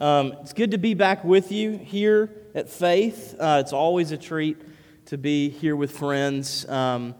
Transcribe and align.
Um, 0.00 0.32
it's 0.40 0.52
good 0.52 0.72
to 0.72 0.78
be 0.78 0.94
back 0.94 1.22
with 1.22 1.52
you 1.52 1.78
here 1.78 2.28
at 2.52 2.68
Faith. 2.68 3.36
Uh, 3.38 3.58
it's 3.62 3.72
always 3.72 4.10
a 4.10 4.16
treat 4.16 4.60
to 5.06 5.16
be 5.16 5.50
here 5.50 5.76
with 5.76 5.96
friends. 5.96 6.68
Um, 6.68 7.14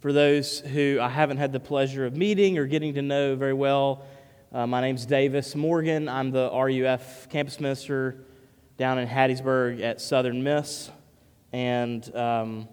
for 0.00 0.14
those 0.14 0.60
who 0.60 1.00
I 1.02 1.10
haven't 1.10 1.36
had 1.36 1.52
the 1.52 1.60
pleasure 1.60 2.06
of 2.06 2.16
meeting 2.16 2.56
or 2.56 2.64
getting 2.64 2.94
to 2.94 3.02
know 3.02 3.36
very 3.36 3.52
well, 3.52 4.06
uh, 4.52 4.66
my 4.66 4.80
name's 4.80 5.04
Davis 5.04 5.54
Morgan. 5.54 6.08
I'm 6.08 6.30
the 6.30 6.48
RUF 6.50 7.28
campus 7.28 7.60
minister 7.60 8.24
down 8.78 8.98
in 8.98 9.06
Hattiesburg 9.06 9.82
at 9.82 10.00
Southern 10.00 10.42
Miss. 10.42 10.90
And 11.52 12.16
um, 12.16 12.68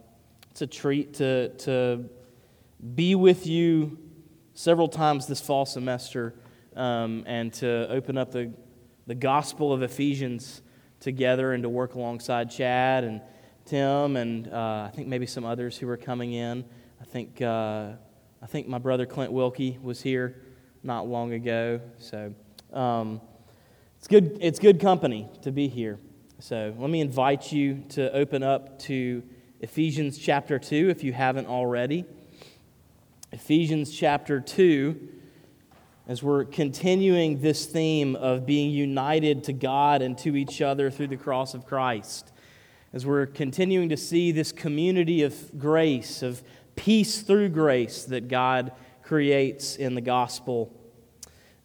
it's 0.52 0.62
a 0.62 0.68
treat 0.68 1.16
to, 1.16 1.50
to 1.50 2.06
be 2.96 3.16
with 3.16 3.46
you 3.48 3.98
several 4.54 4.88
times 4.88 5.28
this 5.28 5.42
fall 5.42 5.66
semester 5.66 6.36
um, 6.78 7.26
and 7.28 7.52
to 7.56 7.90
open 7.90 8.18
up 8.18 8.32
the 8.32 8.54
the 9.08 9.16
Gospel 9.16 9.72
of 9.72 9.84
Ephesians 9.84 10.62
together 11.00 11.54
and 11.54 11.64
to 11.64 11.70
work 11.70 11.96
alongside 11.96 12.50
Chad 12.50 13.04
and 13.04 13.22
Tim 13.66 14.16
and 14.16 14.52
uh, 14.52 14.88
I 14.88 14.92
think 14.96 15.08
maybe 15.08 15.26
some 15.26 15.46
others 15.46 15.78
who 15.78 15.88
were 15.88 15.98
coming 15.98 16.34
in. 16.34 16.66
I 17.02 17.06
think, 17.06 17.42
uh, 17.42 17.92
I 18.42 18.46
think 18.48 18.68
my 18.68 18.78
brother 18.78 19.06
Clint 19.06 19.32
Wilkie 19.32 19.78
was 19.82 20.02
here 20.02 20.42
not 20.84 21.08
long 21.08 21.34
ago. 21.34 21.82
So 22.00 22.34
um, 22.74 23.22
it's, 23.98 24.08
good, 24.08 24.38
it's 24.42 24.60
good 24.60 24.80
company 24.80 25.30
to 25.44 25.52
be 25.52 25.68
here. 25.68 26.00
So 26.40 26.74
let 26.78 26.90
me 26.90 27.02
invite 27.02 27.52
you 27.52 27.84
to 27.90 28.12
open 28.12 28.44
up 28.44 28.80
to 28.80 29.24
Ephesians 29.62 30.18
chapter 30.18 30.60
2 30.60 30.90
if 30.90 31.04
you 31.04 31.14
haven't 31.14 31.48
already. 31.48 32.06
Ephesians 33.32 33.96
chapter 33.96 34.40
2 34.40 35.15
as 36.08 36.22
we're 36.22 36.46
continuing 36.46 37.42
this 37.42 37.66
theme 37.66 38.16
of 38.16 38.46
being 38.46 38.70
united 38.72 39.44
to 39.46 39.54
God 39.54 40.02
and 40.02 40.18
to 40.20 40.36
each 40.36 40.62
other 40.62 40.92
through 40.92 41.08
the 41.08 41.18
cross 41.18 41.54
of 41.56 41.66
Christ, 41.66 42.32
as 42.94 43.06
we're 43.06 43.26
continuing 43.26 43.90
to 43.90 43.98
see 43.98 44.32
this 44.32 44.52
community 44.52 45.24
of 45.24 45.58
grace, 45.58 46.22
of 46.22 46.44
peace 46.76 47.22
through 47.22 47.50
grace 47.50 48.04
that 48.06 48.28
God 48.28 48.72
creates 49.02 49.78
in 49.78 49.96
the 49.96 50.02
gospel. 50.02 50.72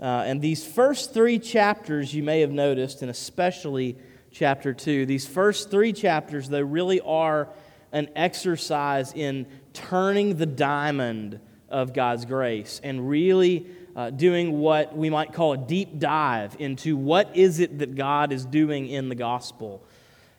Uh, 0.01 0.25
and 0.27 0.41
these 0.41 0.67
first 0.67 1.13
three 1.13 1.39
chapters, 1.39 2.15
you 2.15 2.23
may 2.23 2.41
have 2.41 2.51
noticed, 2.51 3.03
and 3.03 3.11
especially 3.11 3.99
chapter 4.31 4.73
2, 4.73 5.05
these 5.05 5.27
first 5.27 5.71
three 5.71 5.93
chapters, 5.93 6.49
they 6.49 6.63
really 6.63 7.01
are 7.01 7.49
an 7.93 8.09
exercise 8.17 9.13
in 9.13 9.47
turning 9.75 10.37
the 10.37 10.47
diamond 10.47 11.41
of 11.69 11.93
God's 11.93 12.25
grace 12.25 12.81
and 12.83 13.09
really 13.09 13.67
uh, 14.01 14.09
doing 14.09 14.59
what 14.59 14.97
we 14.97 15.11
might 15.11 15.31
call 15.31 15.53
a 15.53 15.59
deep 15.59 15.99
dive 15.99 16.57
into 16.59 16.97
what 16.97 17.37
is 17.37 17.61
it 17.61 17.81
that 17.81 17.95
God 17.95 18.33
is 18.33 18.47
doing 18.47 18.89
in 18.89 19.11
the 19.11 19.15
gospel. 19.15 19.85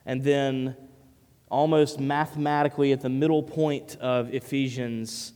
And 0.03 0.23
then, 0.23 0.75
almost 1.47 1.99
mathematically, 1.99 2.91
at 2.91 3.01
the 3.01 3.09
middle 3.09 3.43
point 3.43 3.97
of 4.01 4.33
Ephesians, 4.33 5.33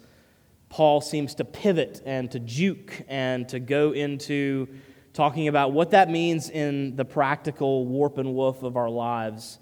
Paul 0.69 1.01
seems 1.01 1.35
to 1.35 1.45
pivot 1.45 2.01
and 2.03 2.31
to 2.31 2.39
juke 2.39 3.03
and 3.07 3.47
to 3.49 3.59
go 3.59 3.91
into 3.91 4.69
talking 5.13 5.47
about 5.47 5.71
what 5.71 5.91
that 5.91 6.09
means 6.09 6.49
in 6.49 6.95
the 6.95 7.05
practical 7.05 7.85
warp 7.85 8.17
and 8.17 8.33
woof 8.33 8.63
of 8.63 8.75
our 8.75 8.89
lives. 8.89 9.59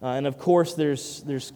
Uh, 0.00 0.06
and 0.06 0.26
of 0.26 0.38
course, 0.38 0.72
there's, 0.72 1.22
there's 1.24 1.52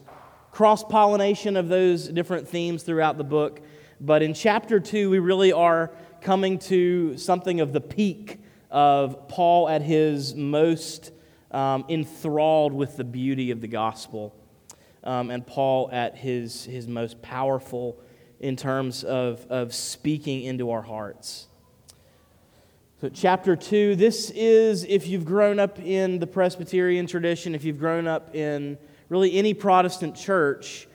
cross 0.51 0.85
pollination 0.85 1.57
of 1.57 1.69
those 1.69 2.07
different 2.09 2.47
themes 2.47 2.83
throughout 2.83 3.17
the 3.17 3.25
book. 3.25 3.63
But 3.99 4.23
in 4.23 4.35
chapter 4.35 4.79
2, 4.79 5.09
we 5.09 5.21
really 5.21 5.53
are 5.53 5.91
coming 6.21 6.59
to 6.59 7.17
something 7.17 7.61
of 7.61 7.73
the 7.73 7.81
peak 7.81 8.41
of 8.71 9.29
Paul 9.29 9.69
at 9.69 9.83
his 9.83 10.35
most 10.35 11.13
um, 11.51 11.85
enthralled 11.89 12.73
with 12.73 12.97
the 12.97 13.05
beauty 13.05 13.51
of 13.51 13.61
the 13.61 13.69
gospel, 13.69 14.35
um, 15.03 15.31
and 15.31 15.47
Paul 15.47 15.89
at 15.93 16.17
his, 16.17 16.65
his 16.65 16.87
most 16.87 17.21
powerful 17.23 18.01
in 18.39 18.57
terms 18.57 19.05
of, 19.05 19.45
of 19.51 19.75
speaking 19.75 20.45
into 20.45 20.71
our 20.71 20.83
hearts. 20.83 21.49
So, 23.01 23.09
chapter 23.09 23.57
2, 23.57 23.97
this 23.97 24.31
is, 24.31 24.85
if 24.85 25.07
you've 25.07 25.25
grown 25.25 25.59
up 25.59 25.79
in 25.79 26.19
the 26.19 26.27
Presbyterian 26.27 27.07
tradition, 27.07 27.55
if 27.55 27.65
you've 27.65 27.79
grown 27.79 28.07
up 28.07 28.35
in 28.35 28.77
really 29.09 29.35
any 29.35 29.55
Protestant 29.55 30.15
church, 30.15 30.87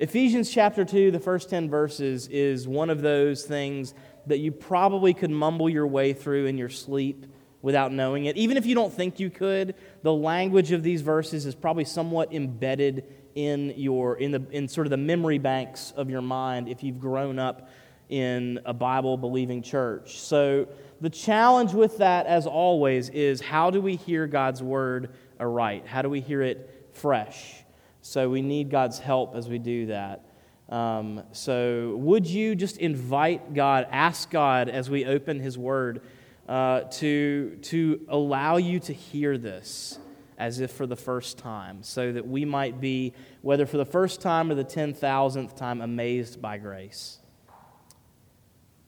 Ephesians 0.00 0.50
chapter 0.50 0.84
2, 0.84 1.12
the 1.12 1.20
first 1.20 1.48
10 1.50 1.70
verses, 1.70 2.26
is 2.26 2.66
one 2.66 2.90
of 2.90 3.02
those 3.02 3.44
things 3.44 3.94
that 4.26 4.38
you 4.38 4.52
probably 4.52 5.14
could 5.14 5.30
mumble 5.30 5.68
your 5.68 5.86
way 5.86 6.12
through 6.12 6.46
in 6.46 6.58
your 6.58 6.68
sleep 6.68 7.26
without 7.60 7.92
knowing 7.92 8.26
it. 8.26 8.36
Even 8.36 8.56
if 8.56 8.66
you 8.66 8.74
don't 8.74 8.92
think 8.92 9.20
you 9.20 9.30
could, 9.30 9.74
the 10.02 10.12
language 10.12 10.72
of 10.72 10.82
these 10.82 11.00
verses 11.00 11.46
is 11.46 11.54
probably 11.54 11.84
somewhat 11.84 12.32
embedded 12.32 13.04
in 13.34 13.72
your 13.76 14.16
in 14.16 14.30
the 14.30 14.44
in 14.50 14.68
sort 14.68 14.86
of 14.86 14.90
the 14.90 14.96
memory 14.96 15.38
banks 15.38 15.92
of 15.96 16.10
your 16.10 16.20
mind 16.20 16.68
if 16.68 16.82
you've 16.82 17.00
grown 17.00 17.38
up 17.38 17.70
in 18.08 18.60
a 18.66 18.74
Bible 18.74 19.16
believing 19.16 19.62
church. 19.62 20.20
So 20.20 20.68
the 21.00 21.08
challenge 21.08 21.72
with 21.72 21.98
that 21.98 22.26
as 22.26 22.46
always 22.46 23.08
is 23.08 23.40
how 23.40 23.70
do 23.70 23.80
we 23.80 23.96
hear 23.96 24.26
God's 24.26 24.62
word 24.62 25.14
aright? 25.40 25.86
How 25.86 26.02
do 26.02 26.10
we 26.10 26.20
hear 26.20 26.42
it 26.42 26.88
fresh? 26.92 27.54
So 28.02 28.28
we 28.28 28.42
need 28.42 28.70
God's 28.70 28.98
help 28.98 29.34
as 29.34 29.48
we 29.48 29.58
do 29.58 29.86
that. 29.86 30.26
Um, 30.72 31.22
so, 31.32 31.96
would 31.98 32.26
you 32.26 32.54
just 32.54 32.78
invite 32.78 33.52
God, 33.52 33.86
ask 33.90 34.30
God 34.30 34.70
as 34.70 34.88
we 34.88 35.04
open 35.04 35.38
His 35.38 35.58
Word 35.58 36.00
uh, 36.48 36.84
to, 36.92 37.58
to 37.64 38.00
allow 38.08 38.56
you 38.56 38.80
to 38.80 38.94
hear 38.94 39.36
this 39.36 39.98
as 40.38 40.60
if 40.60 40.70
for 40.70 40.86
the 40.86 40.96
first 40.96 41.36
time, 41.36 41.82
so 41.82 42.12
that 42.12 42.26
we 42.26 42.46
might 42.46 42.80
be, 42.80 43.12
whether 43.42 43.66
for 43.66 43.76
the 43.76 43.84
first 43.84 44.22
time 44.22 44.50
or 44.50 44.54
the 44.54 44.64
10,000th 44.64 45.54
time, 45.54 45.82
amazed 45.82 46.40
by 46.40 46.56
grace? 46.56 47.18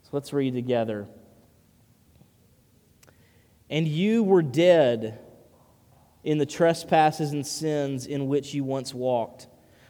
So, 0.04 0.08
let's 0.12 0.32
read 0.32 0.54
together. 0.54 1.06
And 3.68 3.86
you 3.86 4.22
were 4.22 4.40
dead 4.40 5.18
in 6.22 6.38
the 6.38 6.46
trespasses 6.46 7.32
and 7.32 7.46
sins 7.46 8.06
in 8.06 8.26
which 8.26 8.54
you 8.54 8.64
once 8.64 8.94
walked 8.94 9.48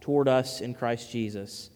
toward 0.00 0.28
us 0.28 0.60
in 0.60 0.74
Christ 0.74 1.10
Jesus. 1.10 1.70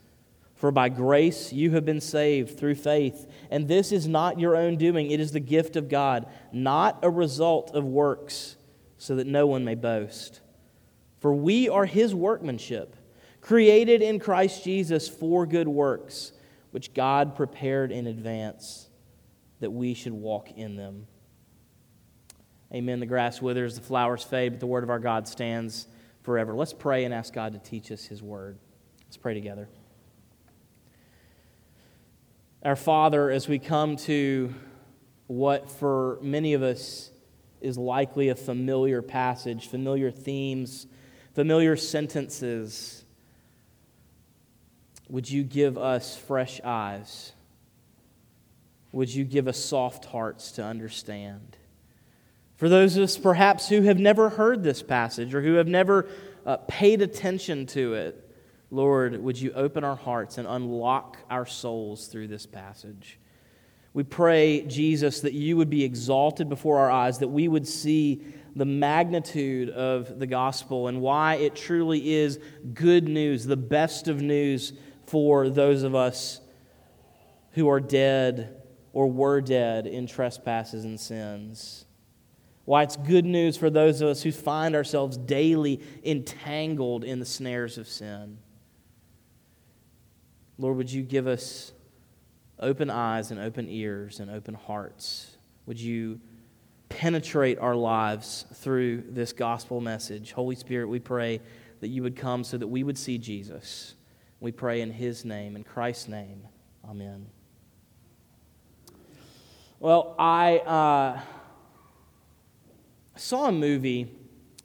For 0.54 0.70
by 0.70 0.88
grace 0.88 1.52
you 1.52 1.72
have 1.72 1.84
been 1.84 2.00
saved 2.00 2.58
through 2.58 2.76
faith, 2.76 3.30
and 3.50 3.68
this 3.68 3.92
is 3.92 4.06
not 4.06 4.40
your 4.40 4.56
own 4.56 4.76
doing, 4.76 5.10
it 5.10 5.20
is 5.20 5.32
the 5.32 5.40
gift 5.40 5.76
of 5.76 5.88
God, 5.88 6.26
not 6.52 7.00
a 7.02 7.10
result 7.10 7.72
of 7.74 7.84
works, 7.84 8.56
so 8.96 9.16
that 9.16 9.26
no 9.26 9.46
one 9.46 9.64
may 9.64 9.74
boast. 9.74 10.40
For 11.18 11.34
we 11.34 11.68
are 11.68 11.86
his 11.86 12.14
workmanship, 12.14 12.96
created 13.40 14.00
in 14.00 14.18
Christ 14.18 14.64
Jesus 14.64 15.08
for 15.08 15.44
good 15.44 15.68
works, 15.68 16.32
which 16.70 16.94
God 16.94 17.36
prepared 17.36 17.92
in 17.92 18.06
advance 18.06 18.88
that 19.60 19.70
we 19.70 19.94
should 19.94 20.12
walk 20.12 20.50
in 20.52 20.76
them. 20.76 21.06
Amen. 22.72 23.00
The 23.00 23.06
grass 23.06 23.40
withers, 23.40 23.76
the 23.76 23.80
flowers 23.80 24.22
fade, 24.22 24.52
but 24.52 24.60
the 24.60 24.66
word 24.66 24.82
of 24.82 24.90
our 24.90 24.98
God 24.98 25.28
stands 25.28 25.86
forever. 26.24 26.54
Let's 26.54 26.72
pray 26.72 27.04
and 27.04 27.14
ask 27.14 27.32
God 27.32 27.52
to 27.52 27.58
teach 27.60 27.92
us 27.92 28.04
His 28.04 28.22
word. 28.22 28.58
Let's 29.06 29.16
pray 29.16 29.34
together. 29.34 29.68
Our 32.64 32.76
Father, 32.76 33.30
as 33.30 33.46
we 33.46 33.58
come 33.58 33.96
to 33.96 34.52
what 35.26 35.70
for 35.70 36.18
many 36.22 36.54
of 36.54 36.62
us 36.62 37.10
is 37.60 37.78
likely 37.78 38.30
a 38.30 38.34
familiar 38.34 39.02
passage, 39.02 39.68
familiar 39.68 40.10
themes, 40.10 40.86
familiar 41.34 41.76
sentences. 41.76 43.04
Would 45.08 45.30
you 45.30 45.44
give 45.44 45.76
us 45.76 46.16
fresh 46.16 46.60
eyes? 46.64 47.32
Would 48.92 49.12
you 49.12 49.24
give 49.24 49.46
us 49.46 49.58
soft 49.58 50.06
hearts 50.06 50.52
to 50.52 50.64
understand? 50.64 51.58
For 52.56 52.68
those 52.68 52.96
of 52.96 53.02
us 53.02 53.18
perhaps 53.18 53.68
who 53.68 53.82
have 53.82 53.98
never 53.98 54.30
heard 54.30 54.62
this 54.62 54.82
passage 54.82 55.34
or 55.34 55.42
who 55.42 55.54
have 55.54 55.68
never 55.68 56.08
uh, 56.46 56.58
paid 56.68 57.02
attention 57.02 57.66
to 57.66 57.94
it, 57.94 58.20
Lord, 58.70 59.22
would 59.22 59.40
you 59.40 59.52
open 59.52 59.84
our 59.84 59.96
hearts 59.96 60.38
and 60.38 60.46
unlock 60.48 61.18
our 61.30 61.46
souls 61.46 62.06
through 62.06 62.28
this 62.28 62.46
passage? 62.46 63.18
We 63.92 64.02
pray, 64.02 64.62
Jesus, 64.62 65.20
that 65.20 65.32
you 65.32 65.56
would 65.56 65.70
be 65.70 65.84
exalted 65.84 66.48
before 66.48 66.78
our 66.78 66.90
eyes, 66.90 67.18
that 67.18 67.28
we 67.28 67.46
would 67.46 67.66
see 67.66 68.24
the 68.56 68.64
magnitude 68.64 69.70
of 69.70 70.18
the 70.18 70.26
gospel 70.26 70.88
and 70.88 71.00
why 71.00 71.34
it 71.36 71.54
truly 71.54 72.14
is 72.14 72.38
good 72.72 73.08
news, 73.08 73.44
the 73.44 73.56
best 73.56 74.08
of 74.08 74.20
news 74.20 74.72
for 75.06 75.48
those 75.48 75.82
of 75.82 75.94
us 75.94 76.40
who 77.52 77.68
are 77.68 77.80
dead 77.80 78.60
or 78.92 79.08
were 79.08 79.40
dead 79.40 79.86
in 79.86 80.06
trespasses 80.06 80.84
and 80.84 80.98
sins. 80.98 81.83
Why 82.64 82.82
it's 82.82 82.96
good 82.96 83.25
news 83.25 83.56
for 83.56 83.69
those 83.69 84.00
of 84.00 84.08
us 84.08 84.22
who 84.22 84.32
find 84.32 84.75
ourselves 84.75 85.16
daily 85.16 85.81
entangled 86.02 87.05
in 87.05 87.19
the 87.19 87.26
snares 87.26 87.76
of 87.76 87.87
sin. 87.87 88.38
Lord, 90.58 90.76
would 90.76 90.90
you 90.90 91.02
give 91.02 91.26
us 91.26 91.72
open 92.58 92.88
eyes 92.88 93.31
and 93.31 93.40
open 93.40 93.69
ears 93.69 94.20
and 94.20 94.31
open 94.31 94.55
hearts? 94.55 95.37
Would 95.66 95.81
you 95.81 96.20
penetrate 96.88 97.58
our 97.58 97.75
lives 97.75 98.46
through 98.55 99.05
this 99.08 99.32
gospel 99.32 99.81
message? 99.81 100.32
Holy 100.32 100.55
Spirit, 100.55 100.88
we 100.88 101.00
pray 101.00 101.40
that 101.81 101.88
you 101.88 102.02
would 102.02 102.17
come 102.17 102.44
so 102.44 102.56
that 102.56 102.69
we 102.69 102.82
would 102.82 102.96
see 102.96 103.19
Jesus. 103.19 103.94
We 104.40 104.52
pray 104.52 104.81
in 104.81 104.90
his 104.90 105.25
name, 105.25 105.56
in 105.56 105.64
Christ's 105.64 106.08
name. 106.08 106.46
Amen. 106.88 107.26
Well, 109.81 110.14
I 110.19 110.58
uh, 110.58 111.20
saw 113.16 113.46
a 113.46 113.52
movie 113.52 114.11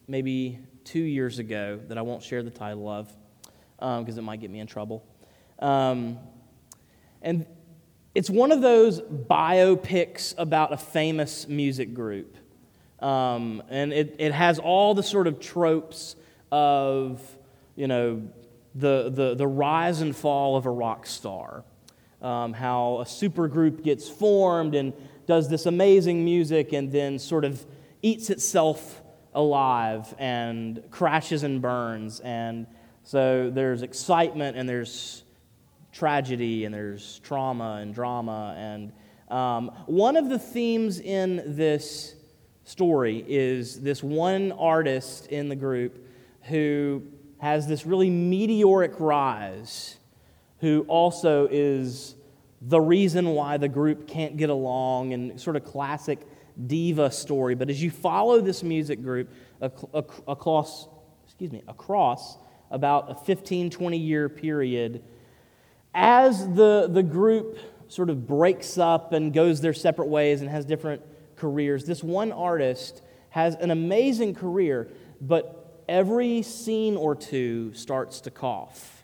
maybe 0.07 0.59
two 0.83 0.99
years 0.99 1.39
ago 1.39 1.79
that 1.87 1.97
I 1.97 2.01
won't 2.01 2.23
share 2.23 2.41
the 2.41 2.49
title 2.49 2.87
of 2.87 3.07
because 3.77 4.17
um, 4.17 4.19
it 4.19 4.23
might 4.23 4.41
get 4.41 4.49
me 4.49 4.59
in 4.59 4.67
trouble. 4.67 5.05
Um, 5.59 6.17
and 7.21 7.45
it's 8.15 8.29
one 8.29 8.51
of 8.51 8.61
those 8.61 9.01
biopics 9.01 10.33
about 10.37 10.73
a 10.73 10.77
famous 10.77 11.47
music 11.47 11.93
group. 11.93 12.35
Um, 12.99 13.63
and 13.69 13.93
it, 13.93 14.15
it 14.19 14.33
has 14.33 14.59
all 14.59 14.93
the 14.93 15.03
sort 15.03 15.27
of 15.27 15.39
tropes 15.39 16.15
of, 16.51 17.21
you 17.75 17.87
know, 17.87 18.21
the, 18.75 19.09
the, 19.13 19.35
the 19.35 19.47
rise 19.47 20.01
and 20.01 20.15
fall 20.15 20.57
of 20.57 20.65
a 20.65 20.71
rock 20.71 21.05
star. 21.05 21.63
Um, 22.21 22.51
how 22.51 22.97
a 22.99 23.05
supergroup 23.05 23.83
gets 23.83 24.09
formed 24.09 24.75
and 24.75 24.91
does 25.25 25.47
this 25.47 25.65
amazing 25.65 26.25
music 26.25 26.73
and 26.73 26.91
then 26.91 27.17
sort 27.19 27.45
of 27.45 27.65
eats 28.01 28.29
itself 28.29 29.01
alive 29.33 30.13
and 30.17 30.83
crashes 30.91 31.43
and 31.43 31.61
burns. 31.61 32.19
And 32.19 32.67
so 33.03 33.49
there's 33.49 33.81
excitement 33.81 34.57
and 34.57 34.67
there's 34.67 35.23
tragedy 35.91 36.65
and 36.65 36.73
there's 36.73 37.19
trauma 37.19 37.79
and 37.81 37.93
drama. 37.93 38.55
And 38.57 38.91
um, 39.29 39.69
one 39.85 40.15
of 40.17 40.29
the 40.29 40.39
themes 40.39 40.99
in 40.99 41.55
this 41.55 42.15
story 42.63 43.23
is 43.27 43.81
this 43.81 44.03
one 44.03 44.51
artist 44.53 45.27
in 45.27 45.49
the 45.49 45.55
group 45.55 46.05
who 46.43 47.03
has 47.39 47.67
this 47.67 47.85
really 47.85 48.09
meteoric 48.09 48.93
rise, 48.99 49.97
who 50.59 50.85
also 50.87 51.47
is 51.49 52.15
the 52.61 52.79
reason 52.79 53.29
why 53.29 53.57
the 53.57 53.69
group 53.69 54.07
can't 54.07 54.35
get 54.37 54.49
along 54.49 55.13
and 55.13 55.39
sort 55.39 55.55
of 55.55 55.63
classic 55.63 56.19
diva 56.67 57.11
story. 57.11 57.55
But 57.55 57.69
as 57.69 57.81
you 57.81 57.91
follow 57.91 58.41
this 58.41 58.63
music 58.63 59.01
group 59.01 59.29
across, 59.61 60.87
excuse 61.25 61.51
me, 61.51 61.63
across 61.67 62.37
about 62.71 63.11
a 63.11 63.15
15, 63.15 63.69
20 63.69 63.97
year 63.97 64.29
period, 64.29 65.03
as 65.93 66.47
the, 66.53 66.87
the 66.89 67.03
group 67.03 67.57
sort 67.87 68.09
of 68.09 68.27
breaks 68.27 68.77
up 68.77 69.13
and 69.13 69.33
goes 69.33 69.61
their 69.61 69.73
separate 69.73 70.07
ways 70.07 70.41
and 70.41 70.49
has 70.49 70.65
different 70.65 71.01
careers, 71.35 71.85
this 71.85 72.03
one 72.03 72.31
artist 72.31 73.01
has 73.29 73.55
an 73.55 73.71
amazing 73.71 74.33
career, 74.33 74.89
but 75.21 75.83
every 75.87 76.41
scene 76.41 76.95
or 76.95 77.15
two 77.15 77.73
starts 77.73 78.21
to 78.21 78.31
cough 78.31 79.03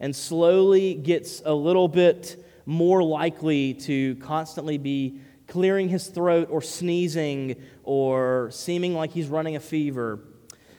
and 0.00 0.14
slowly 0.14 0.94
gets 0.94 1.42
a 1.44 1.52
little 1.52 1.88
bit 1.88 2.44
more 2.66 3.02
likely 3.02 3.74
to 3.74 4.14
constantly 4.16 4.78
be 4.78 5.18
clearing 5.48 5.88
his 5.88 6.06
throat 6.06 6.48
or 6.50 6.62
sneezing 6.62 7.56
or 7.82 8.50
seeming 8.52 8.94
like 8.94 9.10
he's 9.10 9.26
running 9.26 9.56
a 9.56 9.60
fever. 9.60 10.20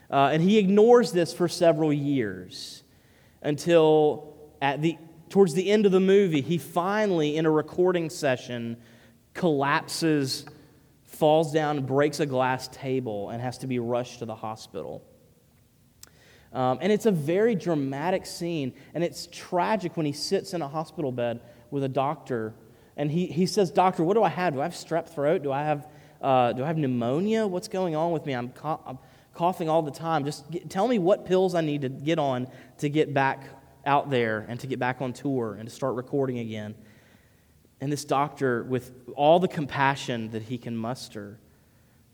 Uh, 0.10 0.30
and 0.32 0.42
he 0.42 0.58
ignores 0.58 1.12
this 1.12 1.34
for 1.34 1.48
several 1.48 1.92
years 1.92 2.84
until 3.42 4.38
at 4.62 4.82
the, 4.82 4.98
towards 5.30 5.54
the 5.54 5.70
end 5.70 5.86
of 5.86 5.92
the 5.92 6.00
movie, 6.00 6.42
he 6.42 6.58
finally, 6.58 7.36
in 7.36 7.46
a 7.46 7.52
recording 7.52 8.10
session, 8.10 8.78
collapses, 9.34 10.46
falls 11.06 11.52
down, 11.52 11.86
breaks 11.86 12.20
a 12.20 12.26
glass 12.26 12.68
table, 12.68 13.30
and 13.30 13.42
has 13.42 13.58
to 13.60 13.68
be 13.68 13.80
rushed 13.80 14.20
to 14.20 14.26
the 14.26 14.36
hospital. 14.36 15.04
Um, 16.52 16.80
and 16.82 16.92
it's 16.92 17.06
a 17.06 17.12
very 17.12 17.56
dramatic 17.56 18.26
scene, 18.26 18.74
and 18.94 19.04
it's 19.04 19.28
tragic 19.32 19.96
when 19.98 20.06
he 20.06 20.12
sits 20.12 20.54
in 20.54 20.62
a 20.62 20.68
hospital 20.68 21.12
bed 21.12 21.42
with 21.70 21.84
a 21.84 21.90
doctor, 21.90 22.54
and 23.00 23.10
he, 23.10 23.28
he 23.28 23.46
says, 23.46 23.72
Doctor, 23.72 24.04
what 24.04 24.16
do 24.16 24.24
I 24.24 24.28
have? 24.28 24.54
Do 24.54 24.60
I 24.60 24.64
have 24.64 24.74
strep 24.74 25.08
throat? 25.08 25.42
Do 25.42 25.54
I 25.54 25.64
have, 25.64 25.88
uh, 26.22 26.52
do 26.52 26.66
I 26.66 26.68
have 26.68 26.78
pneumonia? 26.78 27.48
What's 27.48 27.70
going 27.70 27.96
on 27.96 28.12
with 28.12 28.26
me? 28.26 28.34
I'm, 28.34 28.52
I'm 28.62 29.00
coughing 29.34 29.70
all 29.70 29.82
the 29.82 29.90
time. 29.90 30.26
Just 30.26 30.52
get, 30.52 30.70
tell 30.70 30.86
me 30.86 31.00
what 31.00 31.26
pills 31.26 31.56
I 31.56 31.62
need 31.62 31.84
to 31.84 31.90
get 31.90 32.20
on 32.20 32.50
to 32.80 32.90
get 32.90 33.14
back 33.14 33.46
out 33.86 34.10
there 34.10 34.46
and 34.50 34.60
to 34.60 34.68
get 34.68 34.80
back 34.80 35.02
on 35.02 35.14
tour 35.14 35.56
and 35.58 35.70
to 35.70 35.74
start 35.74 35.96
recording 35.96 36.40
again. 36.40 36.76
And 37.80 37.90
this 37.90 38.04
doctor, 38.04 38.64
with 38.64 38.92
all 39.16 39.40
the 39.40 39.48
compassion 39.48 40.32
that 40.32 40.44
he 40.44 40.58
can 40.58 40.76
muster, 40.76 41.40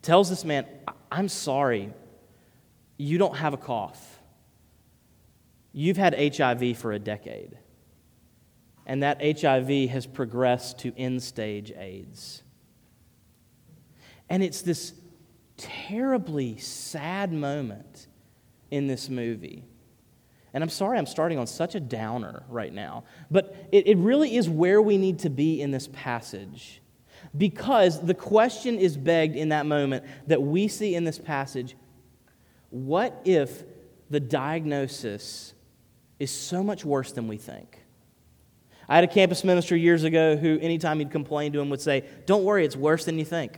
tells 0.04 0.30
this 0.30 0.46
man, 0.46 0.68
I'm 1.12 1.30
sorry, 1.30 1.92
you 2.98 3.18
don't 3.18 3.38
have 3.38 3.56
a 3.56 3.58
cough. 3.58 4.20
You've 5.74 5.98
had 5.98 6.14
HIV 6.14 6.78
for 6.78 6.92
a 6.92 7.00
decade, 7.00 7.58
and 8.86 9.04
that 9.04 9.22
HIV 9.22 9.90
has 9.90 10.06
progressed 10.06 10.80
to 10.80 10.94
end 10.98 11.24
stage 11.24 11.72
AIDS. 11.72 12.44
And 14.30 14.44
it's 14.44 14.62
this 14.62 14.94
terribly 15.58 16.58
sad 16.58 17.32
moment 17.32 18.08
in 18.72 18.88
this 18.88 19.10
movie 19.10 19.64
and 20.56 20.64
I'm 20.64 20.70
sorry 20.70 20.98
I'm 20.98 21.06
starting 21.06 21.38
on 21.38 21.48
such 21.48 21.76
a 21.76 21.82
downer 21.82 22.44
right 22.48 22.74
now, 22.74 23.04
but 23.30 23.54
it, 23.74 23.88
it 23.88 23.98
really 23.98 24.38
is 24.38 24.50
where 24.50 24.82
we 24.82 24.98
need 24.98 25.20
to 25.20 25.30
be 25.30 25.62
in 25.62 25.70
this 25.70 25.90
passage. 25.92 26.82
Because 27.38 28.02
the 28.02 28.14
question 28.14 28.80
is 28.80 28.96
begged 28.96 29.36
in 29.36 29.50
that 29.50 29.66
moment 29.66 30.06
that 30.28 30.42
we 30.42 30.70
see 30.70 30.96
in 30.96 31.04
this 31.04 31.20
passage 31.20 31.76
what 32.70 33.22
if 33.26 33.64
the 34.10 34.20
diagnosis 34.22 35.54
is 36.20 36.32
so 36.32 36.64
much 36.64 36.86
worse 36.86 37.12
than 37.12 37.28
we 37.28 37.36
think? 37.36 37.85
I 38.88 38.96
had 38.96 39.04
a 39.04 39.08
campus 39.08 39.44
minister 39.44 39.76
years 39.76 40.04
ago 40.04 40.38
who, 40.38 40.60
anytime 40.60 41.00
he'd 41.00 41.12
complain 41.12 41.54
to 41.54 41.60
him, 41.60 41.70
would 41.70 41.82
say, 41.82 42.06
Don't 42.26 42.44
worry, 42.44 42.66
it's 42.66 42.76
worse 42.76 43.06
than 43.06 43.18
you 43.18 43.26
think. 43.26 43.58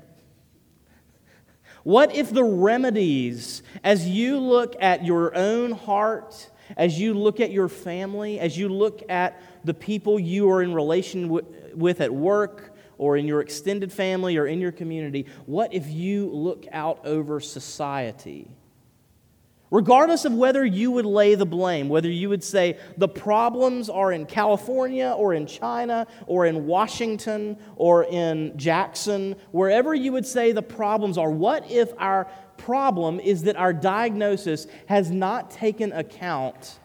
What 1.84 2.13
if 2.15 2.31
the 2.31 2.43
remedies, 2.43 3.63
as 3.84 4.07
you 4.07 4.39
look 4.39 4.75
at 4.81 5.05
your 5.05 5.36
own 5.36 5.72
heart 5.72 6.50
as 6.75 7.00
you 7.00 7.13
look 7.13 7.39
at 7.39 7.51
your 7.51 7.69
family, 7.69 8.39
as 8.39 8.57
you 8.57 8.67
look 8.67 9.03
at 9.10 9.41
the 9.63 9.74
people 9.74 10.19
you 10.19 10.50
are 10.51 10.62
in 10.62 10.74
relation 10.74 11.29
with 11.29 12.01
at 12.01 12.13
work 12.13 12.75
or 12.98 13.15
in 13.15 13.27
your 13.27 13.41
extended 13.41 13.93
family 13.93 14.38
or 14.38 14.48
in 14.48 14.60
your 14.60 14.72
community, 14.72 15.27
what 15.46 15.74
if 15.74 15.88
you 15.88 16.29
look 16.29 16.65
out 16.72 17.05
over 17.05 17.39
society? 17.39 18.50
Regardless 19.69 20.24
of 20.24 20.33
whether 20.33 20.65
you 20.65 20.91
would 20.91 21.05
lay 21.05 21.36
the 21.36 21.45
blame, 21.45 21.89
whether 21.89 22.09
you 22.09 22.29
would 22.29 22.43
say 22.43 22.77
the 22.97 23.07
problems 23.07 23.89
are 23.89 24.13
in 24.13 24.25
California 24.25 25.13
or 25.17 25.33
in 25.33 25.45
China 25.45 26.07
or 26.25 26.45
in 26.45 26.65
Washington 26.65 27.57
or 27.75 28.05
in 28.05 28.57
Jackson, 28.57 29.36
wherever 29.51 29.93
you 29.93 30.13
would 30.13 30.25
say 30.25 30.53
the 30.53 30.62
problems 30.62 31.17
are, 31.17 31.29
what 31.29 31.69
if 31.69 31.91
our 31.97 32.29
problem 32.57 33.19
is 33.19 33.43
that 33.43 33.55
our 33.55 33.74
diagnosis 33.74 34.67
has 34.88 35.12
not 35.12 35.51
taken 35.51 35.91
account 35.91 36.79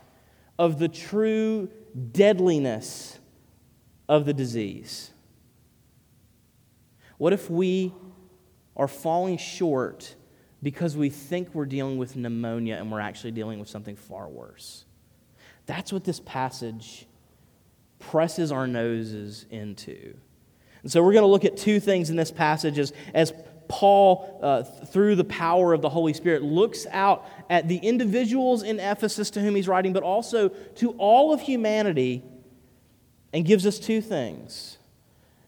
of 0.58 0.78
the 0.78 0.88
true 0.88 1.68
deadliness 2.12 3.18
of 4.08 4.24
the 4.26 4.34
disease. 4.34 5.10
What 7.18 7.32
if 7.32 7.48
we 7.48 7.94
are 8.76 8.88
falling 8.88 9.38
short 9.38 10.14
because 10.62 10.96
we 10.96 11.10
think 11.10 11.54
we're 11.54 11.66
dealing 11.66 11.98
with 11.98 12.16
pneumonia 12.16 12.76
and 12.76 12.90
we're 12.90 13.00
actually 13.00 13.32
dealing 13.32 13.58
with 13.58 13.68
something 13.68 13.96
far 13.96 14.28
worse. 14.28 14.84
That's 15.66 15.92
what 15.92 16.04
this 16.04 16.20
passage 16.20 17.06
presses 17.98 18.52
our 18.52 18.66
noses 18.66 19.46
into. 19.50 20.14
And 20.82 20.90
so 20.90 21.02
we're 21.02 21.12
going 21.12 21.22
to 21.22 21.28
look 21.28 21.44
at 21.44 21.56
two 21.56 21.80
things 21.80 22.10
in 22.10 22.16
this 22.16 22.30
passage 22.30 22.78
as, 22.78 22.92
as 23.14 23.32
Paul, 23.68 24.40
uh, 24.42 24.62
through 24.62 25.16
the 25.16 25.24
power 25.24 25.72
of 25.72 25.80
the 25.80 25.88
Holy 25.88 26.12
Spirit, 26.12 26.42
looks 26.42 26.86
out 26.90 27.26
at 27.48 27.68
the 27.68 27.78
individuals 27.78 28.62
in 28.62 28.78
Ephesus 28.80 29.30
to 29.30 29.40
whom 29.40 29.54
he's 29.54 29.68
writing, 29.68 29.92
but 29.92 30.02
also 30.02 30.48
to 30.48 30.90
all 30.92 31.32
of 31.32 31.40
humanity, 31.40 32.22
and 33.32 33.46
gives 33.46 33.64
us 33.66 33.78
two 33.78 34.00
things. 34.00 34.76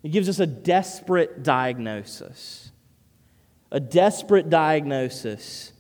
He 0.03 0.09
gives 0.09 0.29
us 0.29 0.39
a 0.39 0.47
desperate 0.47 1.43
diagnosis. 1.43 2.71
A 3.75 3.81
desperate 3.81 4.49
diagnosis. 4.49 5.73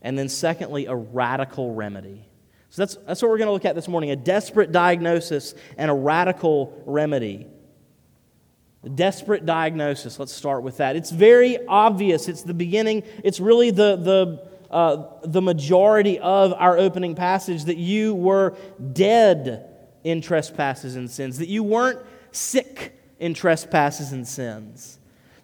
And 0.00 0.16
then, 0.16 0.28
secondly, 0.28 0.86
a 0.86 0.94
radical 0.94 1.74
remedy. 1.74 2.28
So 2.70 2.82
that's, 2.82 2.96
that's 3.06 3.20
what 3.20 3.30
we're 3.30 3.38
going 3.38 3.48
to 3.48 3.52
look 3.52 3.66
at 3.66 3.74
this 3.74 3.88
morning 3.88 4.12
a 4.12 4.16
desperate 4.16 4.72
diagnosis 4.72 5.54
and 5.76 5.90
a 5.90 5.94
radical 5.94 6.82
remedy. 6.86 7.46
The 8.82 8.90
desperate 8.90 9.44
diagnosis, 9.44 10.18
let's 10.18 10.32
start 10.32 10.62
with 10.62 10.78
that. 10.78 10.96
It's 10.96 11.10
very 11.10 11.58
obvious. 11.66 12.28
It's 12.28 12.42
the 12.42 12.54
beginning, 12.54 13.02
it's 13.22 13.40
really 13.40 13.72
the, 13.72 13.96
the, 13.96 14.48
uh, 14.70 15.04
the 15.24 15.42
majority 15.42 16.18
of 16.18 16.54
our 16.54 16.78
opening 16.78 17.14
passage 17.14 17.64
that 17.64 17.76
you 17.76 18.14
were 18.14 18.56
dead 18.92 19.68
in 20.02 20.22
trespasses 20.22 20.96
and 20.96 21.10
sins, 21.10 21.38
that 21.38 21.48
you 21.48 21.62
weren't 21.62 22.00
sick 22.30 22.98
in 23.20 23.34
trespasses 23.34 24.12
and 24.12 24.26
sins. 24.26 24.98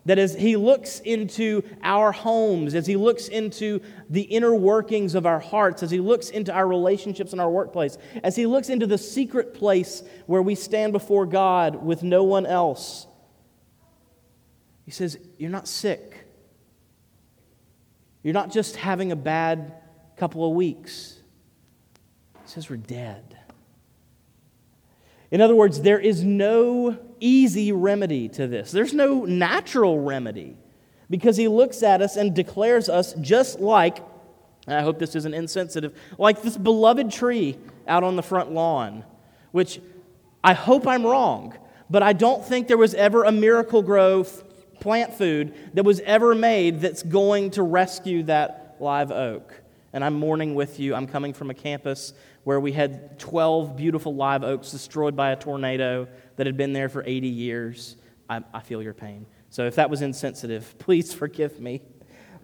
That 0.09 0.19
as 0.19 0.35
he 0.35 0.57
looks 0.57 1.01
into 1.01 1.63
our 1.83 2.13
homes, 2.13 2.75
as 2.75 2.87
he 2.87 2.97
looks 2.97 3.29
into 3.29 3.83
the 4.09 4.23
inner 4.23 4.55
workings 4.55 5.15
of 5.15 5.27
our 5.27 5.39
hearts, 5.39 5.83
as 5.83 5.91
he 5.91 6.01
looks 6.01 6.31
into 6.31 6.51
our 6.51 6.67
relationships 6.67 7.35
in 7.35 7.41
our 7.41 7.51
workplace, 7.51 7.99
as 8.25 8.35
he 8.35 8.47
looks 8.47 8.71
into 8.71 8.87
the 8.87 8.97
secret 8.97 9.53
place 9.53 10.03
where 10.25 10.41
we 10.41 10.55
stand 10.55 10.95
before 10.95 11.27
God 11.27 11.85
with 11.85 12.03
no 12.03 12.25
one 12.25 12.47
else, 12.47 13.07
he 14.87 14.91
says, 14.91 15.19
You're 15.37 15.51
not 15.51 15.69
sick. 15.69 16.27
You're 18.23 18.33
not 18.33 18.51
just 18.51 18.77
having 18.77 19.13
a 19.13 19.17
bad 19.17 19.75
couple 20.17 20.49
of 20.49 20.55
weeks. 20.55 21.19
He 22.45 22.49
says, 22.51 22.71
We're 22.71 22.77
dead. 22.77 23.37
In 25.31 25.43
other 25.43 25.55
words, 25.55 25.83
there 25.83 26.01
is 26.01 26.25
no 26.25 26.99
easy 27.21 27.73
remedy 27.73 28.29
to 28.31 28.47
this, 28.47 28.71
there's 28.71 28.95
no 28.95 29.25
natural 29.25 30.01
remedy 30.01 30.57
because 31.11 31.37
he 31.37 31.49
looks 31.49 31.83
at 31.83 32.03
us 32.03 32.17
and 32.17 32.35
declares 32.35 32.89
us 32.89 33.15
just 33.15 33.61
like, 33.61 33.99
I 34.67 34.83
hope 34.83 34.99
this 34.99 35.15
isn't 35.15 35.35
insensitive, 35.35 35.99
like 36.19 36.43
this 36.43 36.57
beloved 36.57 37.11
tree 37.11 37.57
out 37.87 38.05
on 38.05 38.17
the 38.17 38.23
front 38.23 38.53
lawn, 38.53 39.05
which 39.53 39.81
I 40.45 40.53
hope 40.53 40.87
I'm 40.87 41.07
wrong, 41.07 41.57
but 41.89 42.03
I 42.03 42.13
don't 42.13 42.45
think 42.45 42.69
there 42.69 42.77
was 42.77 42.95
ever 42.95 43.25
a 43.25 43.33
Miracle-Gro 43.33 44.25
plant 44.81 45.15
food 45.15 45.55
that 45.75 45.85
was 45.85 46.01
ever 46.01 46.35
made 46.35 46.81
that's 46.81 47.03
going 47.03 47.51
to 47.53 47.63
rescue 47.63 48.23
that 48.25 48.77
live 48.79 49.11
oak. 49.11 49.63
And 49.93 50.05
I'm 50.05 50.15
mourning 50.15 50.55
with 50.55 50.79
you. 50.79 50.95
I'm 50.95 51.07
coming 51.07 51.33
from 51.33 51.51
a 51.51 51.55
campus 51.55 52.13
where 52.45 52.61
we 52.61 52.73
had 52.73 53.19
12 53.19 53.77
beautiful 53.77 54.15
live 54.15 54.45
oaks 54.45 54.71
destroyed 54.71 55.17
by 55.17 55.31
a 55.31 55.37
tornado 55.37 56.09
that 56.37 56.47
had 56.47 56.57
been 56.57 56.73
there 56.73 56.89
for 56.89 57.03
80 57.05 57.29
years. 57.29 57.97
I, 58.29 58.43
I 58.53 58.61
feel 58.61 58.83
your 58.83 58.95
pain. 58.95 59.27
So 59.51 59.65
if 59.67 59.77
that 59.77 59.91
was 59.91 60.03
insensitive, 60.03 60.77
please 60.79 61.15
forgive 61.15 61.61
me. 61.61 61.83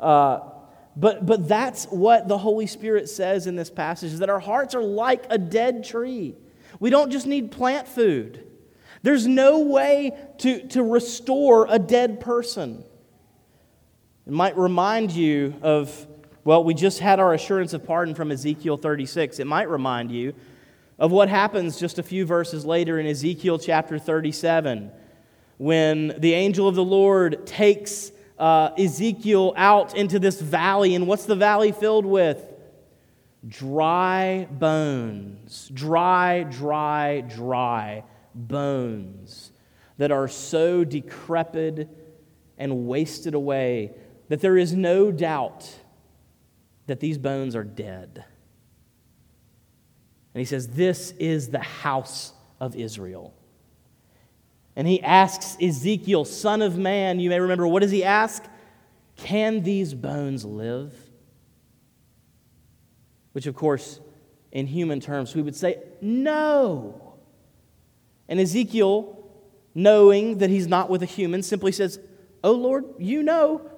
Uh, 0.00 0.40
but, 0.96 1.26
but 1.26 1.48
that's 1.48 1.86
what 1.86 2.28
the 2.28 2.38
Holy 2.38 2.66
Spirit 2.66 3.08
says 3.08 3.46
in 3.46 3.56
this 3.56 3.70
passage 3.70 4.12
is 4.12 4.18
that 4.20 4.30
our 4.30 4.38
hearts 4.38 4.74
are 4.74 4.82
like 4.82 5.24
a 5.28 5.38
dead 5.38 5.84
tree. 5.84 6.36
We 6.80 6.90
don't 6.90 7.10
just 7.10 7.26
need 7.26 7.50
plant 7.50 7.88
food. 7.88 8.46
There's 9.02 9.26
no 9.26 9.60
way 9.60 10.12
to, 10.38 10.66
to 10.68 10.82
restore 10.82 11.66
a 11.68 11.78
dead 11.78 12.20
person. 12.20 12.84
It 14.26 14.32
might 14.32 14.56
remind 14.56 15.10
you 15.10 15.54
of, 15.62 16.06
well, 16.44 16.62
we 16.62 16.74
just 16.74 17.00
had 17.00 17.20
our 17.20 17.32
assurance 17.32 17.72
of 17.72 17.84
pardon 17.84 18.14
from 18.14 18.30
Ezekiel 18.30 18.76
36. 18.76 19.38
It 19.38 19.46
might 19.46 19.70
remind 19.70 20.12
you 20.12 20.34
of 20.98 21.10
what 21.10 21.30
happens 21.30 21.80
just 21.80 21.98
a 21.98 22.02
few 22.02 22.26
verses 22.26 22.66
later 22.66 23.00
in 23.00 23.06
Ezekiel 23.06 23.58
chapter 23.58 23.98
37 23.98 24.92
when 25.56 26.14
the 26.18 26.34
angel 26.34 26.68
of 26.68 26.74
the 26.74 26.84
Lord 26.84 27.46
takes 27.46 28.12
uh, 28.38 28.70
Ezekiel 28.76 29.54
out 29.56 29.96
into 29.96 30.18
this 30.18 30.40
valley. 30.40 30.94
And 30.94 31.06
what's 31.06 31.24
the 31.24 31.36
valley 31.36 31.72
filled 31.72 32.04
with? 32.04 32.38
Dry 33.48 34.46
bones. 34.50 35.70
Dry, 35.72 36.42
dry, 36.42 37.22
dry 37.22 38.04
bones 38.34 39.50
that 39.96 40.10
are 40.10 40.28
so 40.28 40.84
decrepit 40.84 41.88
and 42.58 42.86
wasted 42.86 43.32
away 43.34 43.92
that 44.28 44.40
there 44.40 44.58
is 44.58 44.74
no 44.74 45.10
doubt 45.10 45.70
that 46.86 47.00
these 47.00 47.18
bones 47.18 47.56
are 47.56 47.64
dead. 47.64 48.24
And 50.34 50.40
he 50.40 50.44
says, 50.44 50.68
This 50.68 51.12
is 51.12 51.48
the 51.48 51.60
house 51.60 52.32
of 52.60 52.76
Israel. 52.76 53.34
And 54.76 54.88
he 54.88 55.02
asks 55.02 55.56
Ezekiel, 55.62 56.24
Son 56.24 56.60
of 56.60 56.76
man, 56.76 57.20
you 57.20 57.30
may 57.30 57.38
remember, 57.38 57.66
what 57.66 57.82
does 57.82 57.92
he 57.92 58.02
ask? 58.02 58.42
Can 59.16 59.62
these 59.62 59.94
bones 59.94 60.44
live? 60.44 60.92
Which, 63.32 63.46
of 63.46 63.54
course, 63.54 64.00
in 64.50 64.66
human 64.66 65.00
terms, 65.00 65.34
we 65.34 65.42
would 65.42 65.56
say, 65.56 65.82
No. 66.00 67.14
And 68.28 68.40
Ezekiel, 68.40 69.24
knowing 69.74 70.38
that 70.38 70.50
he's 70.50 70.66
not 70.66 70.88
with 70.90 71.02
a 71.02 71.06
human, 71.06 71.42
simply 71.42 71.72
says, 71.72 72.00
Oh 72.42 72.52
Lord, 72.52 72.84
you 72.98 73.22
know. 73.22 73.70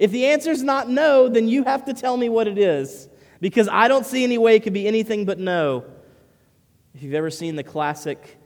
If 0.00 0.10
the 0.10 0.26
answer 0.26 0.50
is 0.50 0.64
not 0.64 0.88
no, 0.88 1.28
then 1.28 1.46
you 1.46 1.62
have 1.62 1.84
to 1.84 1.94
tell 1.94 2.16
me 2.16 2.28
what 2.28 2.48
it 2.48 2.58
is, 2.58 3.08
because 3.40 3.68
I 3.68 3.86
don't 3.86 4.04
see 4.04 4.24
any 4.24 4.38
way 4.38 4.56
it 4.56 4.64
could 4.64 4.72
be 4.72 4.88
anything 4.88 5.26
but 5.26 5.38
no. 5.38 5.84
If 6.94 7.04
you've 7.04 7.14
ever 7.14 7.30
seen 7.30 7.54
the 7.54 7.62
classic 7.62 8.38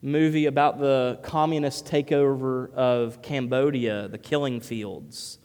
movie 0.00 0.46
about 0.46 0.78
the 0.78 1.18
communist 1.22 1.84
takeover 1.84 2.72
of 2.72 3.20
Cambodia, 3.20 4.08
the 4.08 4.16
killing 4.16 4.60
fields, 4.60 5.38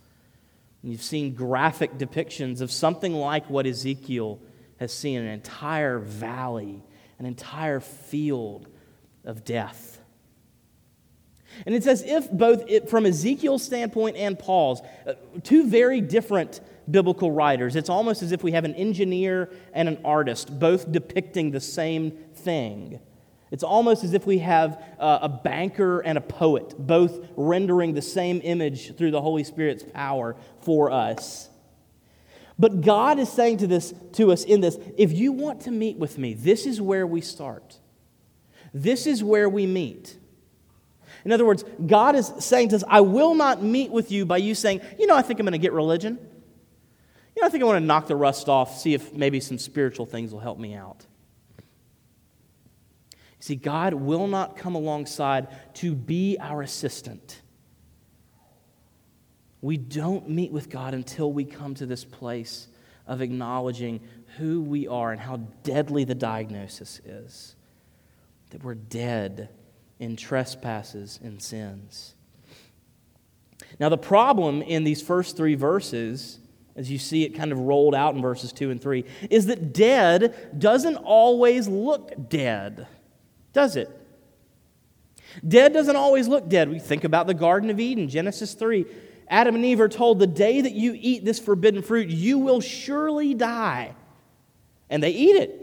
and 0.81 0.91
you've 0.91 1.03
seen 1.03 1.33
graphic 1.33 1.97
depictions 1.97 2.61
of 2.61 2.71
something 2.71 3.13
like 3.13 3.49
what 3.49 3.65
Ezekiel 3.65 4.39
has 4.79 4.93
seen 4.93 5.19
an 5.19 5.27
entire 5.27 5.99
valley 5.99 6.83
an 7.23 7.25
entire 7.25 7.79
field 7.79 8.67
of 9.23 9.45
death. 9.45 9.99
And 11.65 11.75
it's 11.75 11.87
as 11.87 12.03
if 12.03 12.31
both 12.31 12.63
it, 12.67 12.89
from 12.89 13.05
Ezekiel's 13.05 13.63
standpoint 13.63 14.17
and 14.17 14.37
Paul's, 14.37 14.81
uh, 15.07 15.13
two 15.43 15.67
very 15.67 16.01
different 16.01 16.61
biblical 16.89 17.31
writers, 17.31 17.75
it's 17.75 17.89
almost 17.89 18.21
as 18.21 18.31
if 18.31 18.43
we 18.43 18.51
have 18.51 18.65
an 18.65 18.75
engineer 18.75 19.49
and 19.73 19.87
an 19.87 19.99
artist 20.03 20.59
both 20.59 20.91
depicting 20.91 21.51
the 21.51 21.61
same 21.61 22.11
thing. 22.35 22.99
It's 23.51 23.63
almost 23.63 24.03
as 24.03 24.13
if 24.13 24.25
we 24.25 24.39
have 24.39 24.83
uh, 24.99 25.19
a 25.21 25.29
banker 25.29 25.99
and 25.99 26.17
a 26.17 26.21
poet 26.21 26.73
both 26.77 27.23
rendering 27.35 27.93
the 27.93 28.01
same 28.01 28.41
image 28.43 28.95
through 28.97 29.11
the 29.11 29.21
Holy 29.21 29.43
Spirit's 29.43 29.83
power 29.83 30.35
for 30.61 30.89
us. 30.89 31.49
But 32.57 32.81
God 32.81 33.19
is 33.19 33.31
saying 33.31 33.57
to 33.57 33.67
this 33.67 33.93
to 34.13 34.31
us 34.31 34.43
in 34.43 34.61
this, 34.61 34.77
if 34.97 35.11
you 35.11 35.31
want 35.31 35.61
to 35.61 35.71
meet 35.71 35.97
with 35.97 36.17
me, 36.17 36.33
this 36.33 36.65
is 36.65 36.81
where 36.81 37.05
we 37.05 37.21
start. 37.21 37.77
This 38.73 39.05
is 39.05 39.23
where 39.23 39.47
we 39.47 39.67
meet. 39.67 40.17
In 41.25 41.31
other 41.31 41.45
words, 41.45 41.63
God 41.85 42.15
is 42.15 42.31
saying 42.39 42.69
to 42.69 42.75
us, 42.75 42.83
I 42.87 43.01
will 43.01 43.33
not 43.33 43.63
meet 43.63 43.91
with 43.91 44.11
you 44.11 44.25
by 44.25 44.37
you 44.37 44.55
saying, 44.55 44.81
you 44.99 45.07
know, 45.07 45.15
I 45.15 45.21
think 45.21 45.39
I'm 45.39 45.45
going 45.45 45.53
to 45.53 45.57
get 45.57 45.73
religion. 45.73 46.19
You 47.35 47.41
know, 47.41 47.47
I 47.47 47.49
think 47.49 47.63
I 47.63 47.65
want 47.65 47.81
to 47.81 47.85
knock 47.85 48.07
the 48.07 48.15
rust 48.15 48.49
off, 48.49 48.77
see 48.77 48.93
if 48.93 49.13
maybe 49.13 49.39
some 49.39 49.57
spiritual 49.57 50.05
things 50.05 50.33
will 50.33 50.41
help 50.41 50.59
me 50.59 50.73
out. 50.73 51.05
See, 53.39 53.55
God 53.55 53.93
will 53.93 54.27
not 54.27 54.55
come 54.55 54.75
alongside 54.75 55.47
to 55.75 55.95
be 55.95 56.37
our 56.39 56.61
assistant. 56.61 57.41
We 59.61 59.77
don't 59.77 60.29
meet 60.29 60.51
with 60.51 60.69
God 60.69 60.93
until 60.93 61.31
we 61.31 61.45
come 61.45 61.73
to 61.75 61.85
this 61.85 62.05
place 62.05 62.67
of 63.07 63.21
acknowledging 63.21 64.01
who 64.37 64.61
we 64.61 64.87
are 64.87 65.11
and 65.11 65.19
how 65.19 65.37
deadly 65.63 66.03
the 66.03 66.15
diagnosis 66.15 66.99
is 67.05 67.55
that 68.49 68.63
we're 68.63 68.75
dead 68.75 69.49
in 69.99 70.15
trespasses 70.15 71.19
and 71.23 71.41
sins. 71.41 72.13
Now, 73.79 73.89
the 73.89 73.97
problem 73.97 74.61
in 74.61 74.83
these 74.83 75.01
first 75.01 75.37
three 75.37 75.55
verses, 75.55 76.39
as 76.75 76.91
you 76.91 76.97
see 76.97 77.23
it 77.23 77.35
kind 77.35 77.51
of 77.51 77.59
rolled 77.59 77.95
out 77.95 78.15
in 78.15 78.21
verses 78.21 78.51
2 78.53 78.71
and 78.71 78.81
3, 78.81 79.05
is 79.29 79.47
that 79.47 79.73
dead 79.73 80.59
doesn't 80.59 80.97
always 80.97 81.67
look 81.67 82.29
dead, 82.29 82.87
does 83.51 83.75
it? 83.75 83.89
Dead 85.47 85.73
doesn't 85.73 85.95
always 85.95 86.27
look 86.27 86.47
dead. 86.47 86.69
We 86.69 86.79
think 86.79 87.03
about 87.03 87.25
the 87.25 87.33
Garden 87.33 87.69
of 87.69 87.79
Eden, 87.79 88.07
Genesis 88.07 88.53
3. 88.53 88.85
Adam 89.27 89.55
and 89.55 89.65
Eve 89.65 89.79
are 89.79 89.89
told, 89.89 90.19
The 90.19 90.27
day 90.27 90.61
that 90.61 90.73
you 90.73 90.95
eat 90.99 91.25
this 91.25 91.39
forbidden 91.39 91.81
fruit, 91.81 92.09
you 92.09 92.37
will 92.37 92.61
surely 92.61 93.33
die. 93.33 93.95
And 94.89 95.01
they 95.01 95.09
eat 95.09 95.35
it. 95.35 95.59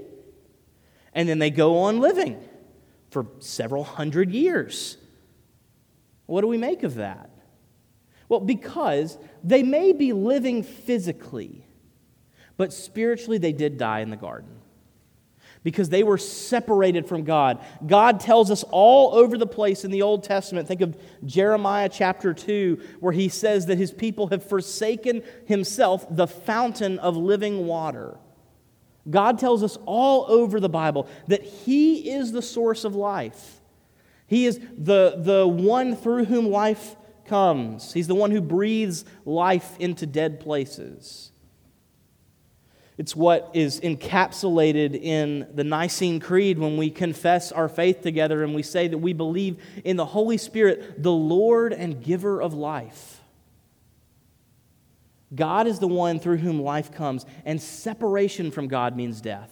And 1.15 1.29
then 1.29 1.39
they 1.39 1.51
go 1.51 1.79
on 1.79 2.01
living 2.01 2.43
for 3.11 3.27
several 3.41 3.85
hundred 3.85 4.31
years. 4.31 4.97
What 6.27 6.43
do 6.43 6.47
we 6.47 6.59
make 6.59 6.83
of 6.83 6.95
that? 6.97 7.31
Well, 8.29 8.41
because 8.41 9.19
they 9.43 9.63
may 9.63 9.93
be 9.93 10.13
living 10.13 10.63
physically, 10.63 11.67
but 12.57 12.73
spiritually 12.73 13.39
they 13.39 13.53
did 13.53 13.77
die 13.77 14.01
in 14.01 14.11
the 14.11 14.17
garden 14.17 14.61
because 15.63 15.89
they 15.89 16.03
were 16.03 16.19
separated 16.19 17.07
from 17.07 17.25
God. 17.25 17.63
God 17.87 18.21
tells 18.21 18.51
us 18.51 18.65
all 18.71 19.15
over 19.15 19.37
the 19.37 19.47
place 19.47 19.85
in 19.85 19.91
the 19.91 20.03
Old 20.03 20.25
Testament. 20.25 20.67
Think 20.67 20.81
of 20.81 20.97
Jeremiah 21.25 21.89
chapter 21.89 22.33
2, 22.33 22.81
where 23.01 23.13
he 23.13 23.29
says 23.29 23.67
that 23.67 23.79
his 23.79 23.93
people 23.93 24.29
have 24.29 24.43
forsaken 24.43 25.23
himself, 25.47 26.07
the 26.09 26.27
fountain 26.27 26.99
of 26.99 27.17
living 27.17 27.67
water. 27.67 28.17
God 29.09 29.39
tells 29.39 29.63
us 29.63 29.79
all 29.87 30.27
over 30.29 30.61
the 30.61 30.69
Bible 30.69 31.09
that 31.29 31.43
he 31.43 32.11
is 32.11 32.33
the 32.33 32.43
source 32.43 32.85
of 32.85 32.95
life. 32.95 33.61
He 34.27 34.47
is 34.47 34.61
the, 34.77 35.15
the 35.17 35.47
one 35.47 35.97
through 35.97 36.27
whom 36.27 36.47
life 36.49 36.97
comes. 37.25 37.93
He's 37.93 38.07
the 38.07 38.15
one 38.15 38.31
who 38.31 38.41
breathes 38.41 39.05
life 39.25 39.77
into 39.79 40.07
dead 40.07 40.41
places. 40.41 41.33
It's 42.99 43.17
what 43.17 43.51
is 43.55 43.81
encapsulated 43.81 44.95
in 44.95 45.49
the 45.55 45.65
Nicene 45.65 46.21
Creed 46.21 46.59
when 46.59 46.77
we 46.77 46.91
confess 46.91 47.51
our 47.51 47.69
faith 47.69 48.03
together 48.03 48.45
and 48.45 48.55
we 48.55 48.63
say 48.63 48.89
that 48.89 48.99
we 48.99 49.15
believe 49.15 49.57
in 49.85 49.97
the 49.97 50.05
Holy 50.05 50.37
Spirit, 50.37 51.03
the 51.03 51.11
Lord 51.11 51.73
and 51.73 52.03
giver 52.03 52.43
of 52.43 52.53
life. 52.53 53.20
God 55.35 55.67
is 55.67 55.79
the 55.79 55.89
one 55.89 56.19
through 56.19 56.39
whom 56.39 56.61
life 56.61 56.93
comes, 56.93 57.25
and 57.45 57.61
separation 57.61 58.51
from 58.51 58.69
God 58.69 58.97
means 58.97 59.21
death. 59.21 59.51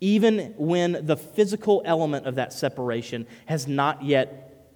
Even 0.00 0.54
when 0.56 1.06
the 1.06 1.16
physical 1.16 1.82
element 1.84 2.26
of 2.26 2.36
that 2.36 2.52
separation 2.52 3.26
has 3.46 3.66
not 3.66 4.02
yet 4.02 4.70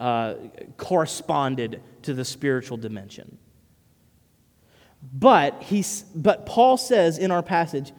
uh, 0.00 0.34
corresponded 0.76 1.82
to 2.02 2.14
the 2.14 2.24
spiritual 2.24 2.76
dimension. 2.76 3.38
But, 5.12 5.62
he's, 5.62 6.02
but 6.14 6.46
Paul 6.46 6.76
says 6.76 7.18
in 7.18 7.30
our 7.30 7.42
passage, 7.42 7.92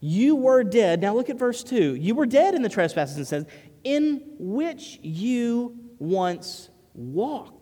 You 0.00 0.36
were 0.36 0.62
dead. 0.64 1.00
Now 1.00 1.14
look 1.14 1.30
at 1.30 1.36
verse 1.36 1.62
2. 1.62 1.94
You 1.94 2.14
were 2.14 2.26
dead 2.26 2.54
in 2.54 2.62
the 2.62 2.68
trespasses 2.68 3.16
and 3.16 3.26
sins 3.26 3.46
in 3.84 4.22
which 4.38 4.98
you 5.02 5.78
once 5.98 6.70
walked. 6.94 7.59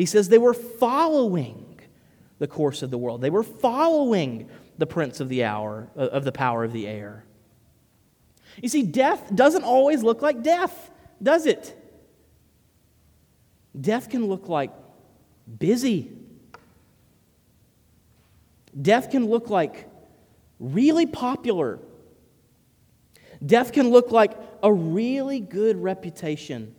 He 0.00 0.06
says 0.06 0.28
they 0.28 0.38
were 0.38 0.54
following 0.54 1.78
the 2.38 2.46
course 2.46 2.82
of 2.82 2.90
the 2.90 2.98
world, 2.98 3.20
they 3.20 3.30
were 3.30 3.42
following 3.42 4.48
the 4.78 4.86
prince 4.86 5.20
of 5.20 5.28
the 5.28 5.44
hour, 5.44 5.90
uh, 5.96 6.00
of 6.00 6.24
the 6.24 6.32
power 6.32 6.64
of 6.64 6.72
the 6.72 6.86
air. 6.86 7.24
You 8.62 8.68
see, 8.68 8.82
death 8.82 9.34
doesn't 9.34 9.62
always 9.62 10.02
look 10.02 10.22
like 10.22 10.42
death, 10.42 10.90
does 11.22 11.46
it? 11.46 11.76
Death 13.78 14.08
can 14.08 14.26
look 14.26 14.48
like 14.48 14.72
busy 15.58 16.10
Death 18.80 19.10
can 19.10 19.26
look 19.26 19.50
like 19.50 19.88
really 20.58 21.06
popular. 21.06 21.78
Death 23.44 23.72
can 23.72 23.90
look 23.90 24.10
like 24.10 24.32
a 24.62 24.72
really 24.72 25.40
good 25.40 25.82
reputation. 25.82 26.74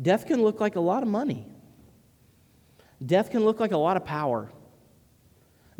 Death 0.00 0.26
can 0.26 0.42
look 0.42 0.60
like 0.60 0.76
a 0.76 0.80
lot 0.80 1.02
of 1.02 1.08
money. 1.08 1.46
Death 3.04 3.30
can 3.30 3.44
look 3.44 3.60
like 3.60 3.72
a 3.72 3.76
lot 3.76 3.96
of 3.96 4.04
power. 4.04 4.50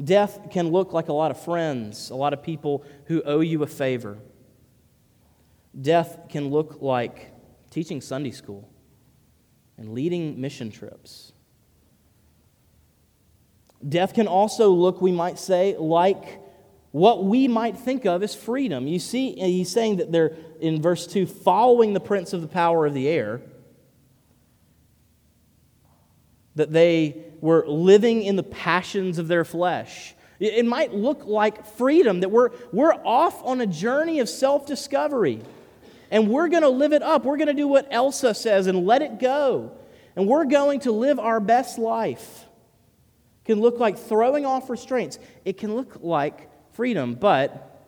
Death 0.03 0.51
can 0.51 0.71
look 0.71 0.93
like 0.93 1.09
a 1.09 1.13
lot 1.13 1.31
of 1.31 1.43
friends, 1.43 2.11
a 2.11 2.14
lot 2.14 2.33
of 2.33 2.42
people 2.42 2.85
who 3.07 3.23
owe 3.23 3.40
you 3.40 3.62
a 3.62 3.66
favor. 3.66 4.19
Death 5.81 6.21
can 6.29 6.51
look 6.51 6.79
like 6.81 7.33
teaching 7.71 8.01
Sunday 8.01 8.31
school 8.31 8.69
and 9.77 9.92
leading 9.92 10.40
mission 10.40 10.71
trips. 10.71 11.33
Death 13.87 14.14
can 14.14 14.27
also 14.27 14.71
look, 14.71 15.01
we 15.01 15.12
might 15.12 15.38
say, 15.38 15.77
like 15.79 16.40
what 16.90 17.25
we 17.25 17.47
might 17.47 17.77
think 17.77 18.07
of 18.07 18.23
as 18.23 18.35
freedom. 18.35 18.87
You 18.87 18.99
see, 18.99 19.33
he's 19.33 19.71
saying 19.71 19.97
that 19.97 20.11
they're, 20.11 20.37
in 20.61 20.81
verse 20.81 21.07
2, 21.07 21.27
following 21.27 21.92
the 21.92 22.01
prince 22.01 22.33
of 22.33 22.40
the 22.40 22.49
power 22.49 22.87
of 22.87 22.95
the 22.95 23.09
air, 23.09 23.42
that 26.59 26.73
they 26.73 27.25
were 27.40 27.66
living 27.66 28.23
in 28.23 28.37
the 28.37 28.42
passions 28.42 29.18
of 29.18 29.27
their 29.27 29.44
flesh. 29.44 30.14
It 30.38 30.64
might 30.64 30.94
look 30.94 31.25
like 31.25 31.66
freedom, 31.66 32.21
that 32.21 32.31
we're, 32.31 32.51
we're 32.71 32.94
off 32.94 33.44
on 33.44 33.61
a 33.61 33.66
journey 33.66 34.21
of 34.21 34.29
self 34.29 34.66
discovery. 34.66 35.40
And 36.11 36.29
we're 36.29 36.49
going 36.49 36.62
to 36.62 36.68
live 36.68 36.92
it 36.92 37.03
up. 37.03 37.25
We're 37.25 37.37
going 37.37 37.49
to 37.49 37.55
do 37.55 37.66
what 37.68 37.88
Elsa 37.90 38.35
says 38.35 38.66
and 38.66 38.87
let 38.87 39.03
it 39.03 39.18
go. 39.18 39.73
And 40.14 40.27
we're 40.27 40.47
going 40.47 40.81
to 40.81 40.92
live 40.92 41.18
our 41.18 41.40
best 41.40 41.79
life 41.79 42.47
can 43.49 43.62
look 43.62 43.81
like 43.81 43.97
throwing 43.97 44.44
off 44.44 44.68
restraints. 44.68 45.18
It 45.42 45.57
can 45.57 45.75
look 45.75 46.01
like 46.03 46.51
freedom, 46.75 47.14
but 47.14 47.83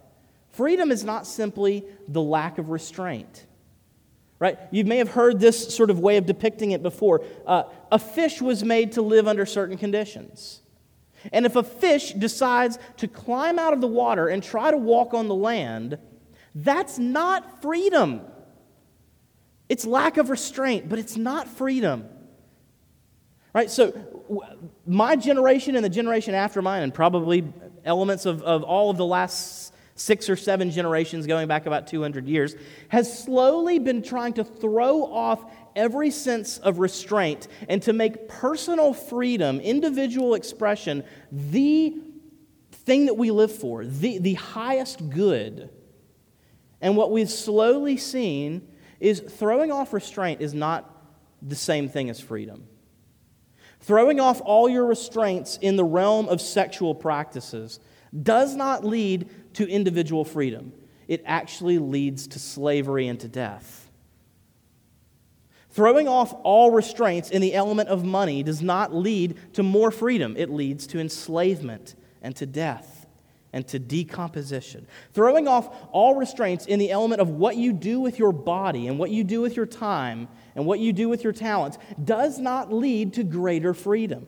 freedom 0.53 0.91
is 0.91 1.05
not 1.05 1.27
simply 1.27 1.85
the 2.09 2.23
lack 2.23 2.57
of 2.57 2.71
restraint. 2.71 3.45
Right? 4.41 4.59
You 4.71 4.85
may 4.85 4.97
have 4.97 5.11
heard 5.11 5.39
this 5.39 5.73
sort 5.73 5.91
of 5.91 6.01
way 6.01 6.17
of 6.17 6.27
depicting 6.27 6.73
it 6.73 6.83
before. 6.83 7.23
Uh, 7.47 7.65
a 7.93 7.99
fish 7.99 8.41
was 8.41 8.65
made 8.65 8.93
to 8.93 9.03
live 9.03 9.29
under 9.29 9.45
certain 9.45 9.77
conditions. 9.77 10.63
And 11.31 11.45
if 11.45 11.57
a 11.57 11.63
fish 11.63 12.13
decides 12.15 12.79
to 12.97 13.07
climb 13.07 13.59
out 13.59 13.75
of 13.75 13.83
the 13.83 13.87
water 13.87 14.29
and 14.29 14.43
try 14.43 14.71
to 14.71 14.79
walk 14.79 15.13
on 15.13 15.29
the 15.29 15.35
land, 15.35 15.99
that's 16.55 16.99
not 16.99 17.61
freedom. 17.61 18.23
It's 19.69 19.85
lack 19.85 20.17
of 20.17 20.31
restraint, 20.31 20.89
but 20.89 20.99
it's 20.99 21.19
not 21.19 21.47
freedom. 21.47 22.09
Right? 23.53 23.71
So, 23.71 23.93
my 24.87 25.17
generation 25.17 25.77
and 25.77 25.85
the 25.85 25.91
generation 25.91 26.35
after 26.35 26.63
mine, 26.63 26.83
and 26.83 26.95
probably 26.95 27.45
elements 27.85 28.25
of, 28.25 28.43
of 28.43 28.63
all 28.63 28.91
of 28.91 28.97
the 28.97 29.05
last 29.05 29.70
six 30.01 30.31
or 30.31 30.37
seven 30.37 30.71
generations 30.71 31.27
going 31.27 31.47
back 31.47 31.67
about 31.67 31.87
200 31.87 32.27
years, 32.27 32.57
has 32.89 33.23
slowly 33.23 33.79
been 33.79 34.03
trying 34.03 34.33
to 34.33 34.43
throw 34.43 35.05
off 35.05 35.45
every 35.77 36.11
sense 36.11 36.57
of 36.59 36.79
restraint 36.79 37.49
and 37.69 37.83
to 37.83 37.93
make 37.93 38.27
personal 38.27 38.95
freedom, 38.95 39.61
individual 39.61 40.35
expression, 40.35 41.05
the 41.31 41.95
thing 42.73 43.07
that 43.07 43.15
we 43.15 43.31
live 43.31 43.55
for, 43.55 43.85
the, 43.85 44.19
the 44.19 44.35
highest 44.35 45.11
good. 45.11 45.69
And 46.81 46.97
what 46.97 47.11
we've 47.11 47.31
slowly 47.31 47.99
seen 47.99 48.67
is 49.01 49.21
throwing 49.21 49.71
off 49.71 49.93
restraint 49.93 50.41
is 50.41 50.55
not 50.55 50.91
the 51.43 51.55
same 51.55 51.91
thing 51.91 52.09
as 52.09 52.19
freedom. 52.19 52.67
Throwing 53.81 54.19
off 54.19 54.41
all 54.43 54.67
your 54.67 54.87
restraints 54.87 55.59
in 55.59 55.77
the 55.77 55.85
realm 55.85 56.27
of 56.29 56.41
sexual 56.41 56.95
practices 56.95 57.81
does 58.23 58.57
not 58.57 58.85
lead 58.85 59.29
to 59.55 59.69
individual 59.69 60.25
freedom. 60.25 60.73
It 61.09 61.23
actually 61.27 61.79
leads 61.79 62.29
to 62.29 62.39
slavery 62.39 63.09
and 63.09 63.19
to 63.21 63.29
death. 63.29 63.91
Throwing 65.71 66.09
off 66.09 66.35
all 66.43 66.71
restraints 66.71 67.31
in 67.31 67.41
the 67.41 67.55
element 67.55 67.89
of 67.89 68.05
money 68.05 68.43
does 68.43 68.61
not 68.61 68.95
lead 68.95 69.37
to 69.55 69.63
more 69.63 69.91
freedom. 69.91 70.37
It 70.37 70.51
leads 70.51 70.87
to 70.89 71.01
enslavement 71.01 71.95
and 72.23 72.35
to 72.37 72.47
death 72.47 73.07
and 73.53 73.67
to 73.69 73.79
decomposition. 73.79 74.87
Throwing 75.13 75.49
off 75.49 75.75
all 75.93 76.15
restraints 76.15 76.67
in 76.67 76.79
the 76.79 76.91
element 76.91 77.21
of 77.21 77.31
what 77.31 77.57
you 77.57 77.73
do 77.73 78.01
with 78.01 78.19
your 78.19 78.33
body 78.33 78.89
and 78.89 78.99
what 78.99 79.11
you 79.11 79.25
do 79.25 79.41
with 79.41 79.57
your 79.57 79.67
time 79.67 80.29
and 80.55 80.67
what 80.67 80.81
you 80.81 80.93
do 80.93 81.09
with 81.09 81.25
your 81.25 81.33
talents 81.33 81.79
does 82.03 82.39
not 82.39 82.73
lead 82.73 83.15
to 83.15 83.25
greater 83.25 83.75
freedom. 83.75 84.27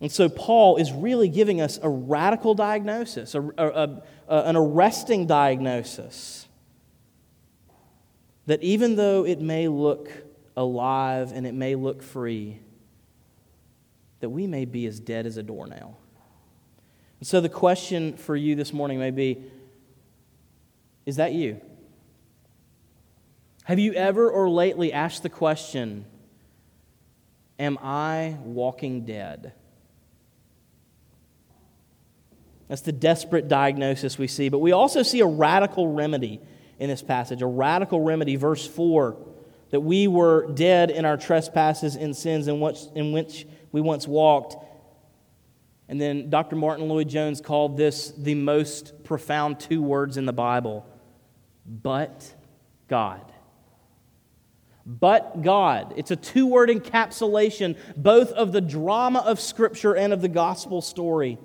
And 0.00 0.12
so, 0.12 0.28
Paul 0.28 0.76
is 0.76 0.92
really 0.92 1.28
giving 1.28 1.60
us 1.60 1.78
a 1.82 1.88
radical 1.88 2.54
diagnosis, 2.54 3.34
a, 3.34 3.42
a, 3.42 4.02
a, 4.28 4.42
an 4.44 4.56
arresting 4.56 5.26
diagnosis. 5.26 6.46
That 8.46 8.62
even 8.62 8.96
though 8.96 9.26
it 9.26 9.40
may 9.40 9.66
look 9.68 10.10
alive 10.56 11.32
and 11.34 11.46
it 11.46 11.54
may 11.54 11.74
look 11.74 12.02
free, 12.02 12.60
that 14.20 14.30
we 14.30 14.46
may 14.46 14.64
be 14.64 14.86
as 14.86 15.00
dead 15.00 15.26
as 15.26 15.36
a 15.36 15.42
doornail. 15.42 15.98
And 17.18 17.26
so, 17.26 17.40
the 17.40 17.48
question 17.48 18.16
for 18.16 18.36
you 18.36 18.54
this 18.54 18.72
morning 18.72 19.00
may 19.00 19.10
be 19.10 19.42
Is 21.06 21.16
that 21.16 21.32
you? 21.32 21.60
Have 23.64 23.80
you 23.80 23.92
ever 23.94 24.30
or 24.30 24.48
lately 24.48 24.92
asked 24.92 25.24
the 25.24 25.28
question, 25.28 26.04
Am 27.58 27.76
I 27.82 28.36
walking 28.44 29.04
dead? 29.04 29.52
That's 32.68 32.82
the 32.82 32.92
desperate 32.92 33.48
diagnosis 33.48 34.18
we 34.18 34.26
see. 34.28 34.48
But 34.50 34.58
we 34.58 34.72
also 34.72 35.02
see 35.02 35.20
a 35.20 35.26
radical 35.26 35.88
remedy 35.88 36.40
in 36.78 36.88
this 36.88 37.02
passage. 37.02 37.42
A 37.42 37.46
radical 37.46 38.00
remedy, 38.00 38.36
verse 38.36 38.66
4, 38.66 39.16
that 39.70 39.80
we 39.80 40.06
were 40.06 40.46
dead 40.52 40.90
in 40.90 41.04
our 41.04 41.16
trespasses 41.16 41.96
and 41.96 42.16
sins 42.16 42.46
in 42.46 42.60
which, 42.60 42.80
in 42.94 43.12
which 43.12 43.46
we 43.72 43.80
once 43.80 44.06
walked. 44.06 44.56
And 45.88 46.00
then 46.00 46.28
Dr. 46.28 46.56
Martyn 46.56 46.88
Lloyd-Jones 46.88 47.40
called 47.40 47.78
this 47.78 48.12
the 48.16 48.34
most 48.34 49.04
profound 49.04 49.58
two 49.58 49.82
words 49.82 50.16
in 50.16 50.26
the 50.26 50.32
Bible 50.32 50.86
but 51.68 52.34
God. 52.88 53.20
But 54.86 55.42
God. 55.42 55.92
It's 55.96 56.10
a 56.10 56.16
two 56.16 56.46
word 56.46 56.70
encapsulation 56.70 57.76
both 57.96 58.32
of 58.32 58.52
the 58.52 58.60
drama 58.60 59.18
of 59.20 59.38
Scripture 59.38 59.94
and 59.94 60.12
of 60.12 60.22
the 60.22 60.28
gospel 60.28 60.80
story 60.80 61.38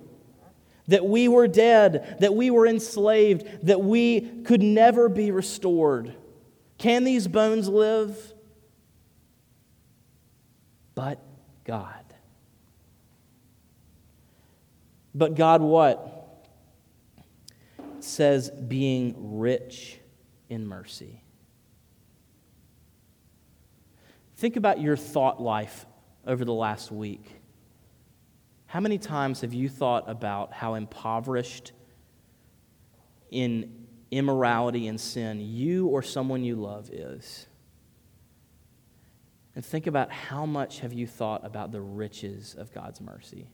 that 0.88 1.06
we 1.06 1.28
were 1.28 1.48
dead, 1.48 2.17
that 2.19 2.34
we 2.34 2.52
were 2.52 2.67
enslaved, 2.67 3.65
that 3.65 3.82
we 3.82 4.22
could 4.43 4.62
never 4.62 5.10
be 5.10 5.32
restored. 5.32 6.13
Can 6.78 7.04
these 7.04 7.28
bones 7.28 7.69
live? 7.69 8.34
But 10.96 11.19
God. 11.63 12.04
But 15.15 15.36
God, 15.36 15.62
what? 15.62 16.43
It 17.78 18.04
says, 18.04 18.50
being 18.50 19.39
rich 19.39 20.00
in 20.50 20.67
mercy. 20.67 21.22
Think 24.36 24.56
about 24.58 24.82
your 24.82 24.98
thought 24.98 25.41
life 25.41 25.86
over 26.28 26.43
the 26.43 26.54
last 26.54 26.91
week. 26.91 27.43
How 28.74 28.80
many 28.80 28.98
times 28.98 29.42
have 29.42 29.54
you 29.54 29.70
thought 29.70 30.10
about 30.10 30.52
how 30.52 30.74
impoverished 30.74 31.74
in 33.30 33.86
immorality 34.10 34.88
and 34.88 35.00
sin 35.00 35.40
you 35.40 35.90
or 35.90 36.02
someone 36.02 36.44
you 36.44 36.56
love 36.56 36.90
is? 36.90 37.46
And 39.56 39.64
think 39.64 39.86
about 39.86 40.12
how 40.12 40.48
much 40.48 40.80
have 40.80 40.92
you 40.92 41.06
thought 41.06 41.46
about 41.46 41.72
the 41.72 41.82
riches 41.82 42.56
of 42.58 42.74
God's 42.74 43.00
mercy. 43.00 43.48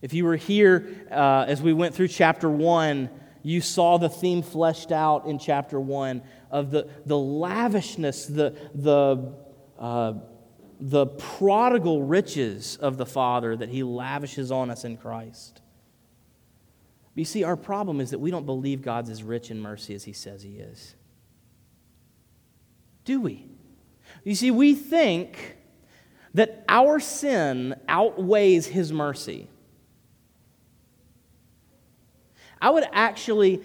If 0.00 0.14
you 0.14 0.24
were 0.24 0.36
here 0.36 1.08
uh, 1.10 1.46
as 1.48 1.60
we 1.60 1.72
went 1.72 1.92
through 1.92 2.06
chapter 2.06 2.48
1, 2.48 3.10
you 3.42 3.60
saw 3.60 3.98
the 3.98 4.08
theme 4.08 4.42
fleshed 4.42 4.92
out 4.92 5.26
in 5.26 5.40
chapter 5.40 5.80
1 5.80 6.22
of 6.52 6.70
the, 6.70 6.88
the 7.06 7.18
lavishness, 7.18 8.26
the, 8.26 8.56
the 8.72 9.34
uh, 9.80 10.12
the 10.78 11.06
prodigal 11.06 12.02
riches 12.02 12.76
of 12.76 12.96
the 12.96 13.06
Father 13.06 13.56
that 13.56 13.68
He 13.68 13.82
lavishes 13.82 14.50
on 14.50 14.70
us 14.70 14.84
in 14.84 14.96
Christ. 14.96 15.60
You 17.14 17.24
see, 17.24 17.44
our 17.44 17.56
problem 17.56 18.00
is 18.00 18.10
that 18.10 18.18
we 18.18 18.30
don't 18.30 18.46
believe 18.46 18.82
God's 18.82 19.08
as 19.08 19.22
rich 19.22 19.50
in 19.50 19.60
mercy 19.60 19.94
as 19.94 20.04
He 20.04 20.12
says 20.12 20.42
He 20.42 20.56
is. 20.56 20.94
Do 23.04 23.20
we? 23.20 23.46
You 24.24 24.34
see, 24.34 24.50
we 24.50 24.74
think 24.74 25.56
that 26.34 26.64
our 26.68 27.00
sin 27.00 27.74
outweighs 27.88 28.66
His 28.66 28.92
mercy. 28.92 29.48
I 32.60 32.70
would 32.70 32.84
actually 32.92 33.62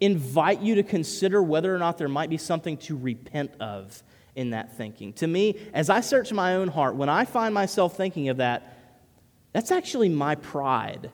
invite 0.00 0.60
you 0.62 0.76
to 0.76 0.82
consider 0.82 1.42
whether 1.42 1.74
or 1.74 1.78
not 1.78 1.98
there 1.98 2.08
might 2.08 2.30
be 2.30 2.38
something 2.38 2.76
to 2.78 2.96
repent 2.96 3.52
of 3.60 4.02
in 4.34 4.50
that 4.50 4.76
thinking. 4.76 5.12
To 5.14 5.26
me, 5.26 5.58
as 5.72 5.90
I 5.90 6.00
search 6.00 6.32
my 6.32 6.54
own 6.56 6.68
heart, 6.68 6.96
when 6.96 7.08
I 7.08 7.24
find 7.24 7.54
myself 7.54 7.96
thinking 7.96 8.28
of 8.28 8.38
that, 8.38 8.76
that's 9.52 9.70
actually 9.70 10.08
my 10.08 10.34
pride. 10.36 11.10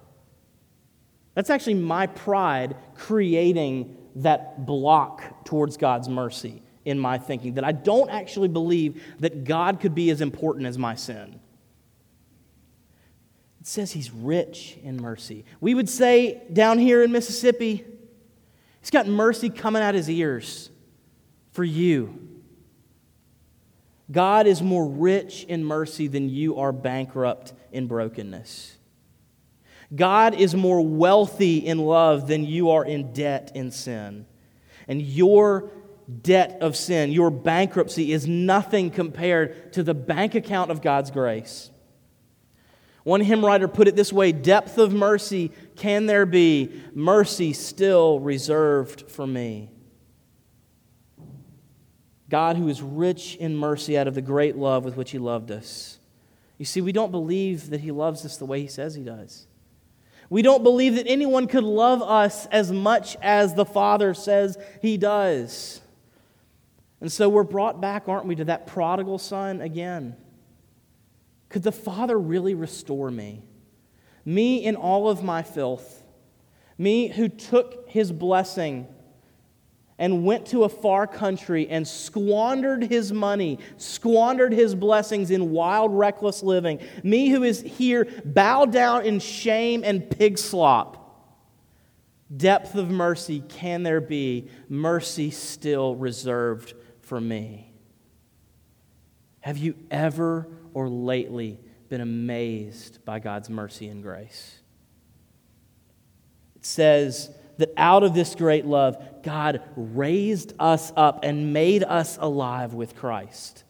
That's 1.35 1.50
actually 1.50 1.74
my 1.74 2.07
pride 2.07 2.76
creating 2.94 3.96
that 4.16 4.66
block 4.66 5.44
towards 5.44 5.76
God's 5.76 6.09
mercy 6.09 6.62
in 6.85 6.98
my 6.98 7.18
thinking, 7.18 7.55
that 7.55 7.64
I 7.64 7.72
don't 7.72 8.11
actually 8.11 8.48
believe 8.48 9.02
that 9.18 9.44
God 9.44 9.81
could 9.81 9.94
be 9.94 10.11
as 10.11 10.20
important 10.20 10.66
as 10.66 10.79
my 10.79 10.94
sin. 10.94 11.40
It 13.61 13.66
says 13.66 13.90
he's 13.90 14.12
rich 14.12 14.79
in 14.85 15.02
mercy. 15.02 15.44
We 15.61 15.74
would 15.74 15.88
say 15.88 16.42
down 16.52 16.79
here 16.79 17.02
in 17.02 17.11
Mississippi, 17.11 17.85
he's 18.81 18.90
got 18.90 19.09
mercy 19.09 19.50
coming 19.50 19.83
out 19.83 19.94
his 19.94 20.09
ears 20.09 20.70
for 21.50 21.64
you. 21.64 22.36
God 24.10 24.46
is 24.46 24.62
more 24.62 24.86
rich 24.86 25.44
in 25.44 25.64
mercy 25.64 26.06
than 26.06 26.28
you 26.28 26.58
are 26.58 26.72
bankrupt 26.72 27.52
in 27.72 27.86
brokenness. 27.86 28.76
God 29.94 30.34
is 30.34 30.54
more 30.54 30.80
wealthy 30.80 31.58
in 31.58 31.78
love 31.78 32.26
than 32.26 32.44
you 32.44 32.70
are 32.70 32.84
in 32.84 33.12
debt 33.12 33.52
in 33.54 33.70
sin. 33.70 34.26
And 34.88 35.02
your 35.02 35.70
debt 36.22 36.58
of 36.60 36.76
sin, 36.76 37.12
your 37.12 37.30
bankruptcy, 37.30 38.12
is 38.12 38.26
nothing 38.26 38.90
compared 38.90 39.72
to 39.72 39.82
the 39.82 39.94
bank 39.94 40.34
account 40.34 40.70
of 40.70 40.82
God's 40.82 41.10
grace. 41.10 41.70
One 43.02 43.20
hymn 43.20 43.44
writer 43.44 43.68
put 43.68 43.86
it 43.86 43.94
this 43.94 44.12
way 44.12 44.32
Depth 44.32 44.78
of 44.78 44.92
mercy 44.92 45.52
can 45.76 46.06
there 46.06 46.26
be, 46.26 46.82
mercy 46.92 47.52
still 47.52 48.18
reserved 48.18 49.10
for 49.10 49.26
me. 49.26 49.70
God, 52.28 52.56
who 52.56 52.68
is 52.68 52.82
rich 52.82 53.36
in 53.36 53.56
mercy 53.56 53.96
out 53.96 54.08
of 54.08 54.14
the 54.14 54.22
great 54.22 54.56
love 54.56 54.84
with 54.84 54.96
which 54.96 55.12
He 55.12 55.18
loved 55.18 55.50
us. 55.50 55.98
You 56.58 56.64
see, 56.64 56.80
we 56.80 56.92
don't 56.92 57.10
believe 57.10 57.70
that 57.70 57.80
He 57.80 57.90
loves 57.90 58.24
us 58.24 58.36
the 58.36 58.46
way 58.46 58.60
He 58.60 58.66
says 58.66 58.94
He 58.94 59.04
does. 59.04 59.46
We 60.28 60.42
don't 60.42 60.64
believe 60.64 60.96
that 60.96 61.06
anyone 61.06 61.46
could 61.46 61.62
love 61.62 62.02
us 62.02 62.46
as 62.46 62.72
much 62.72 63.16
as 63.22 63.54
the 63.54 63.64
Father 63.64 64.12
says 64.12 64.58
He 64.82 64.96
does. 64.96 65.80
And 67.00 67.12
so 67.12 67.28
we're 67.28 67.44
brought 67.44 67.80
back, 67.80 68.08
aren't 68.08 68.26
we, 68.26 68.34
to 68.36 68.44
that 68.46 68.66
prodigal 68.66 69.18
son 69.18 69.60
again. 69.60 70.16
Could 71.48 71.62
the 71.62 71.72
Father 71.72 72.18
really 72.18 72.54
restore 72.54 73.10
me? 73.10 73.44
Me 74.24 74.64
in 74.64 74.74
all 74.74 75.08
of 75.08 75.22
my 75.22 75.42
filth. 75.42 76.02
Me 76.76 77.08
who 77.08 77.28
took 77.28 77.88
His 77.88 78.10
blessing 78.10 78.88
and 79.98 80.24
went 80.24 80.46
to 80.46 80.64
a 80.64 80.68
far 80.68 81.06
country 81.06 81.68
and 81.68 81.87
squandered 81.87 82.82
his 82.85 83.12
money, 83.12 83.59
squandered 83.78 84.52
his 84.52 84.74
blessings 84.74 85.30
in 85.30 85.50
wild, 85.50 85.96
reckless 85.96 86.42
living. 86.42 86.78
Me 87.02 87.28
who 87.28 87.42
is 87.42 87.62
here, 87.62 88.06
bowed 88.24 88.72
down 88.72 89.04
in 89.04 89.18
shame 89.18 89.82
and 89.85 90.09
pig 90.11 90.37
slop. 90.38 91.02
Depth 92.35 92.74
of 92.74 92.90
mercy 92.90 93.42
can 93.48 93.82
there 93.85 94.00
be? 94.00 94.48
Mercy 94.68 95.30
still 95.30 95.94
reserved 95.94 96.74
for 97.00 97.20
me. 97.20 97.72
Have 99.40 99.59
you 99.59 99.76
ever 99.90 100.48
or 100.74 100.88
lately 100.88 101.61
been 101.88 102.00
amazed 102.00 103.04
by 103.04 103.20
God's 103.20 103.48
mercy 103.48 103.87
and 103.88 104.02
grace? 104.02 104.59
It 106.56 106.66
says, 106.66 107.30
that 107.58 107.72
out 107.76 108.02
of 108.02 108.14
this 108.14 108.34
great 108.34 108.66
love, 108.66 108.96
God 109.22 109.62
raised 109.76 110.52
us 110.58 110.92
up 110.96 111.20
and 111.22 111.52
made 111.52 111.82
us 111.82 112.18
alive 112.20 112.74
with 112.74 112.96
Christ, 112.96 113.64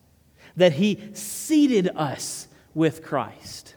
that 0.57 0.73
He 0.73 1.01
seated 1.13 1.89
us 1.95 2.49
with 2.75 3.03
Christ. 3.03 3.77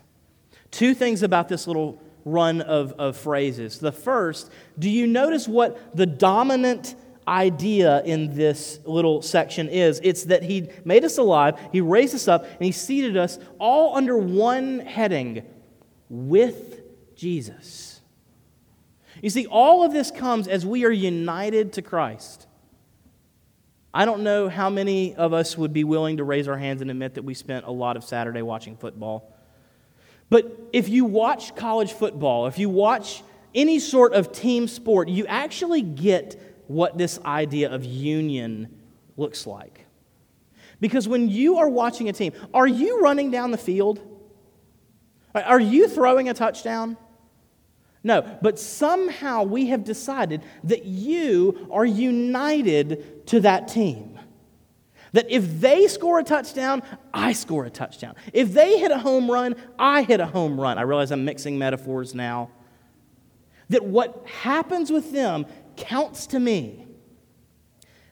Two 0.71 0.93
things 0.93 1.23
about 1.23 1.49
this 1.49 1.67
little 1.67 2.01
run 2.25 2.61
of, 2.61 2.93
of 2.93 3.17
phrases. 3.17 3.79
The 3.79 3.91
first, 3.91 4.51
do 4.77 4.89
you 4.89 5.07
notice 5.07 5.47
what 5.47 5.95
the 5.95 6.05
dominant 6.05 6.95
idea 7.27 8.03
in 8.03 8.35
this 8.35 8.79
little 8.85 9.21
section 9.21 9.69
is? 9.69 9.99
It's 10.03 10.25
that 10.25 10.43
He 10.43 10.69
made 10.83 11.05
us 11.05 11.17
alive, 11.17 11.59
He 11.71 11.81
raised 11.81 12.15
us 12.15 12.27
up, 12.27 12.45
and 12.45 12.63
He 12.63 12.71
seated 12.71 13.17
us 13.17 13.39
all 13.57 13.95
under 13.95 14.17
one 14.17 14.79
heading 14.79 15.43
with 16.09 16.81
Jesus. 17.15 17.88
You 19.21 19.29
see, 19.29 19.45
all 19.47 19.83
of 19.83 19.91
this 19.91 20.11
comes 20.11 20.47
as 20.47 20.65
we 20.65 20.85
are 20.85 20.91
united 20.91 21.73
to 21.73 21.81
Christ. 21.81 22.47
I 23.93 24.05
don't 24.05 24.23
know 24.23 24.49
how 24.49 24.69
many 24.69 25.15
of 25.15 25.33
us 25.33 25.57
would 25.57 25.73
be 25.73 25.83
willing 25.83 26.17
to 26.17 26.23
raise 26.23 26.47
our 26.47 26.57
hands 26.57 26.81
and 26.81 26.91
admit 26.91 27.15
that 27.15 27.23
we 27.23 27.33
spent 27.33 27.65
a 27.65 27.71
lot 27.71 27.97
of 27.97 28.03
Saturday 28.03 28.41
watching 28.41 28.77
football. 28.77 29.35
But 30.29 30.69
if 30.71 30.89
you 30.89 31.05
watch 31.05 31.55
college 31.55 31.93
football, 31.93 32.45
if 32.45 32.59
you 32.59 32.69
watch 32.69 33.23
any 33.55 33.79
sort 33.79 34.13
of 34.13 34.31
team 34.31 34.67
sport, 34.67 35.09
you 35.09 35.25
actually 35.25 35.81
get 35.81 36.39
what 36.67 36.97
this 36.97 37.19
idea 37.25 37.71
of 37.71 37.83
union 37.83 38.79
looks 39.17 39.47
like. 39.47 39.87
Because 40.79 41.07
when 41.07 41.27
you 41.27 41.57
are 41.57 41.67
watching 41.67 42.09
a 42.09 42.13
team, 42.13 42.31
are 42.53 42.67
you 42.67 43.01
running 43.01 43.31
down 43.31 43.49
the 43.49 43.57
field? 43.57 43.99
Are 45.33 45.59
you 45.59 45.87
throwing 45.87 46.29
a 46.29 46.33
touchdown? 46.33 46.95
No, 48.03 48.21
but 48.41 48.57
somehow 48.57 49.43
we 49.43 49.67
have 49.67 49.83
decided 49.83 50.41
that 50.63 50.85
you 50.85 51.67
are 51.71 51.85
united 51.85 53.27
to 53.27 53.41
that 53.41 53.67
team. 53.67 54.17
That 55.11 55.29
if 55.29 55.59
they 55.59 55.87
score 55.87 56.19
a 56.19 56.23
touchdown, 56.23 56.83
I 57.13 57.33
score 57.33 57.65
a 57.65 57.69
touchdown. 57.69 58.15
If 58.31 58.53
they 58.53 58.79
hit 58.79 58.91
a 58.91 58.99
home 58.99 59.29
run, 59.29 59.55
I 59.77 60.03
hit 60.03 60.19
a 60.19 60.25
home 60.25 60.59
run. 60.59 60.77
I 60.77 60.83
realize 60.83 61.11
I'm 61.11 61.25
mixing 61.25 61.57
metaphors 61.57 62.13
now. 62.15 62.51
That 63.69 63.83
what 63.85 64.25
happens 64.27 64.91
with 64.91 65.11
them 65.11 65.45
counts 65.75 66.27
to 66.27 66.39
me. 66.39 66.85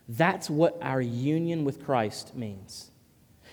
That's 0.10 0.50
what 0.50 0.78
our 0.82 1.02
union 1.02 1.66
with 1.66 1.84
Christ 1.84 2.36
means. 2.36 2.92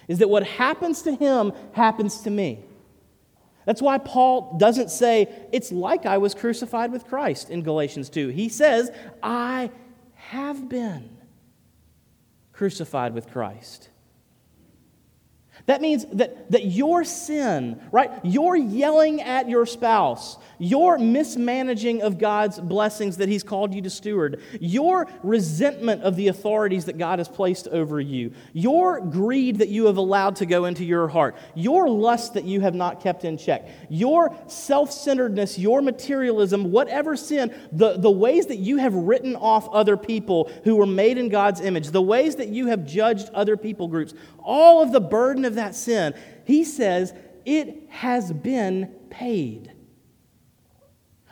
Is 0.08 0.18
that 0.18 0.28
what 0.28 0.44
happens 0.46 1.02
to 1.02 1.14
him 1.14 1.52
happens 1.72 2.20
to 2.22 2.30
me. 2.30 2.64
That's 3.64 3.80
why 3.80 3.98
Paul 3.98 4.56
doesn't 4.58 4.90
say, 4.90 5.28
it's 5.52 5.72
like 5.72 6.06
I 6.06 6.18
was 6.18 6.34
crucified 6.34 6.92
with 6.92 7.06
Christ 7.06 7.50
in 7.50 7.62
Galatians 7.62 8.10
2. 8.10 8.28
He 8.28 8.48
says, 8.48 8.90
I 9.22 9.70
have 10.14 10.68
been 10.68 11.18
crucified 12.52 13.14
with 13.14 13.30
Christ. 13.30 13.88
That 15.66 15.80
means 15.80 16.04
that, 16.12 16.50
that 16.50 16.66
your 16.66 17.04
sin, 17.04 17.80
right? 17.90 18.10
Your 18.22 18.54
yelling 18.54 19.22
at 19.22 19.48
your 19.48 19.64
spouse, 19.64 20.36
your 20.58 20.98
mismanaging 20.98 22.02
of 22.02 22.18
God's 22.18 22.60
blessings 22.60 23.16
that 23.16 23.30
He's 23.30 23.42
called 23.42 23.72
you 23.72 23.80
to 23.80 23.88
steward, 23.88 24.42
your 24.60 25.08
resentment 25.22 26.02
of 26.02 26.16
the 26.16 26.28
authorities 26.28 26.84
that 26.84 26.98
God 26.98 27.18
has 27.18 27.28
placed 27.28 27.66
over 27.68 27.98
you, 27.98 28.32
your 28.52 29.00
greed 29.00 29.60
that 29.60 29.70
you 29.70 29.86
have 29.86 29.96
allowed 29.96 30.36
to 30.36 30.46
go 30.46 30.66
into 30.66 30.84
your 30.84 31.08
heart, 31.08 31.34
your 31.54 31.88
lust 31.88 32.34
that 32.34 32.44
you 32.44 32.60
have 32.60 32.74
not 32.74 33.00
kept 33.00 33.24
in 33.24 33.38
check, 33.38 33.66
your 33.88 34.36
self 34.48 34.92
centeredness, 34.92 35.58
your 35.58 35.80
materialism, 35.80 36.72
whatever 36.72 37.16
sin, 37.16 37.54
the, 37.72 37.96
the 37.96 38.10
ways 38.10 38.46
that 38.46 38.58
you 38.58 38.76
have 38.76 38.92
written 38.92 39.34
off 39.34 39.66
other 39.70 39.96
people 39.96 40.52
who 40.64 40.76
were 40.76 40.84
made 40.84 41.16
in 41.16 41.30
God's 41.30 41.62
image, 41.62 41.88
the 41.88 42.02
ways 42.02 42.36
that 42.36 42.48
you 42.48 42.66
have 42.66 42.84
judged 42.84 43.30
other 43.32 43.56
people 43.56 43.88
groups, 43.88 44.12
all 44.44 44.82
of 44.82 44.92
the 44.92 45.00
burden 45.00 45.46
of 45.46 45.53
that 45.54 45.74
sin, 45.74 46.14
he 46.44 46.64
says 46.64 47.12
it 47.44 47.86
has 47.90 48.32
been 48.32 48.86
paid. 49.10 49.72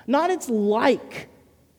Not 0.07 0.31
it's 0.31 0.49
like 0.49 1.29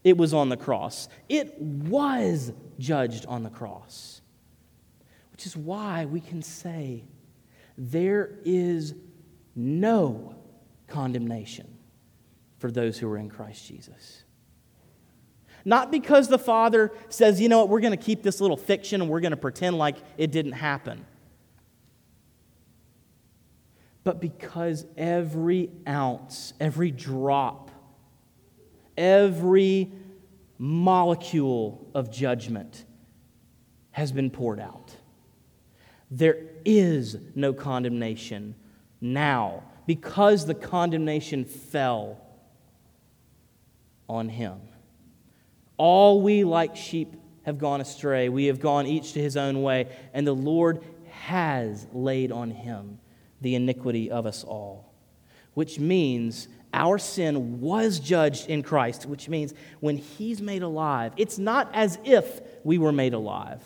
it 0.04 0.18
was 0.18 0.34
on 0.34 0.50
the 0.50 0.58
cross, 0.58 1.08
it 1.30 1.60
was 1.60 2.52
judged 2.80 3.26
on 3.26 3.44
the 3.44 3.50
cross. 3.50 4.22
Which 5.32 5.46
is 5.46 5.58
why 5.58 6.06
we 6.06 6.20
can 6.20 6.42
say 6.42 7.06
there 7.78 8.38
is 8.46 8.94
no 9.56 10.36
condemnation 10.88 11.78
for 12.60 12.72
those 12.72 12.98
who 12.98 13.10
are 13.10 13.18
in 13.18 13.30
Christ 13.30 13.68
Jesus. 13.68 14.24
Not 15.66 15.92
because 15.92 16.28
the 16.28 16.38
Father 16.38 16.92
says, 17.10 17.40
you 17.42 17.50
know 17.50 17.60
what, 17.60 17.70
we're 17.70 17.80
going 17.80 17.98
to 17.98 17.98
keep 17.98 18.22
this 18.22 18.42
little 18.42 18.58
fiction 18.58 19.02
and 19.02 19.10
we're 19.10 19.22
going 19.22 19.32
to 19.32 19.38
pretend 19.38 19.78
like 19.78 19.98
it 20.18 20.32
didn't 20.32 20.52
happen 20.54 21.06
but 24.04 24.20
because 24.20 24.86
every 24.98 25.70
ounce, 25.88 26.54
every 26.60 26.92
drop, 26.92 27.72
every 28.98 29.92
molecule 30.58 31.90
of 31.94 32.12
judgment 32.12 32.86
has 33.92 34.12
been 34.12 34.30
poured 34.30 34.60
out. 34.60 34.96
There 36.12 36.38
is 36.66 37.18
no 37.36 37.54
condemnation 37.54 38.56
now 39.00 39.64
because 39.86 40.46
the 40.46 40.54
condemnation 40.54 41.46
fell 41.46 42.20
on 44.10 44.30
him. 44.30 44.60
All 45.78 46.22
we, 46.22 46.44
like 46.44 46.76
sheep, 46.76 47.16
have 47.44 47.58
gone 47.58 47.82
astray. 47.82 48.30
We 48.30 48.46
have 48.46 48.60
gone 48.60 48.86
each 48.86 49.14
to 49.14 49.22
his 49.22 49.36
own 49.36 49.62
way, 49.62 49.88
and 50.14 50.26
the 50.26 50.36
Lord 50.36 50.84
has 51.10 51.88
laid 51.94 52.32
on 52.32 52.52
him 52.52 53.00
the 53.44 53.56
iniquity 53.56 54.10
of 54.10 54.26
us 54.26 54.44
all. 54.44 54.92
Which 55.54 55.78
means 55.78 56.48
our 56.74 56.98
sin 56.98 57.62
was 57.62 58.00
judged 58.00 58.50
in 58.50 58.64
Christ, 58.64 59.06
which 59.06 59.30
means 59.30 59.54
when 59.80 59.98
He's 59.98 60.42
made 60.42 60.64
alive, 60.64 61.14
it's 61.18 61.38
not 61.38 61.70
as 61.74 62.00
if 62.04 62.42
we 62.64 62.80
were 62.80 62.92
made 62.92 63.14
alive. 63.14 63.62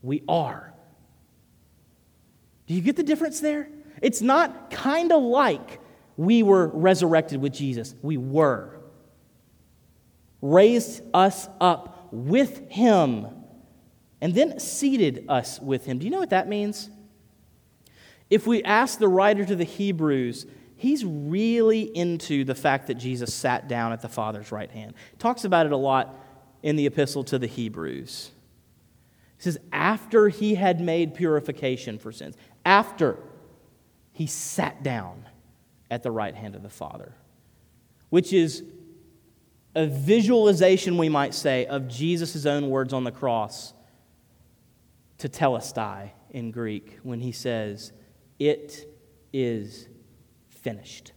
We 0.00 0.22
are. 0.26 0.72
Do 2.66 2.74
you 2.74 2.80
get 2.80 2.96
the 2.96 3.02
difference 3.02 3.40
there? 3.40 3.68
It's 4.00 4.22
not 4.22 4.70
kind 4.70 5.12
of 5.12 5.22
like 5.22 5.80
we 6.16 6.42
were 6.42 6.68
resurrected 6.68 7.40
with 7.40 7.52
Jesus. 7.52 7.94
We 8.02 8.16
were. 8.16 8.80
Raised 10.40 11.02
us 11.12 11.48
up 11.60 12.08
with 12.10 12.70
Him 12.70 13.26
and 14.20 14.34
then 14.34 14.58
seated 14.58 15.26
us 15.28 15.60
with 15.60 15.84
Him. 15.84 15.98
Do 15.98 16.04
you 16.04 16.10
know 16.10 16.18
what 16.18 16.30
that 16.30 16.48
means? 16.48 16.90
If 18.28 18.46
we 18.46 18.62
ask 18.62 18.98
the 18.98 19.08
writer 19.08 19.44
to 19.44 19.56
the 19.56 19.64
Hebrews, 19.64 20.46
he's 20.76 21.04
really 21.04 21.82
into 21.82 22.44
the 22.44 22.54
fact 22.54 22.88
that 22.88 22.94
Jesus 22.94 23.32
sat 23.32 23.68
down 23.68 23.92
at 23.92 24.02
the 24.02 24.08
Father's 24.08 24.50
right 24.50 24.70
hand. 24.70 24.94
He 25.12 25.16
talks 25.18 25.44
about 25.44 25.66
it 25.66 25.72
a 25.72 25.76
lot 25.76 26.18
in 26.62 26.76
the 26.76 26.86
epistle 26.86 27.24
to 27.24 27.38
the 27.38 27.46
Hebrews. 27.46 28.30
He 29.36 29.42
says, 29.42 29.58
after 29.72 30.28
he 30.28 30.54
had 30.54 30.80
made 30.80 31.14
purification 31.14 31.98
for 31.98 32.10
sins, 32.10 32.36
after 32.64 33.18
he 34.12 34.26
sat 34.26 34.82
down 34.82 35.28
at 35.90 36.02
the 36.02 36.10
right 36.10 36.34
hand 36.34 36.56
of 36.56 36.62
the 36.62 36.70
Father, 36.70 37.12
which 38.08 38.32
is 38.32 38.64
a 39.74 39.86
visualization, 39.86 40.96
we 40.96 41.10
might 41.10 41.34
say, 41.34 41.66
of 41.66 41.86
Jesus' 41.86 42.46
own 42.46 42.70
words 42.70 42.92
on 42.92 43.04
the 43.04 43.12
cross 43.12 43.74
tetelestai 45.18 46.10
in 46.30 46.50
Greek 46.50 46.98
when 47.02 47.20
he 47.20 47.30
says, 47.30 47.92
it 48.38 48.86
is 49.32 49.88
finished. 50.48 51.12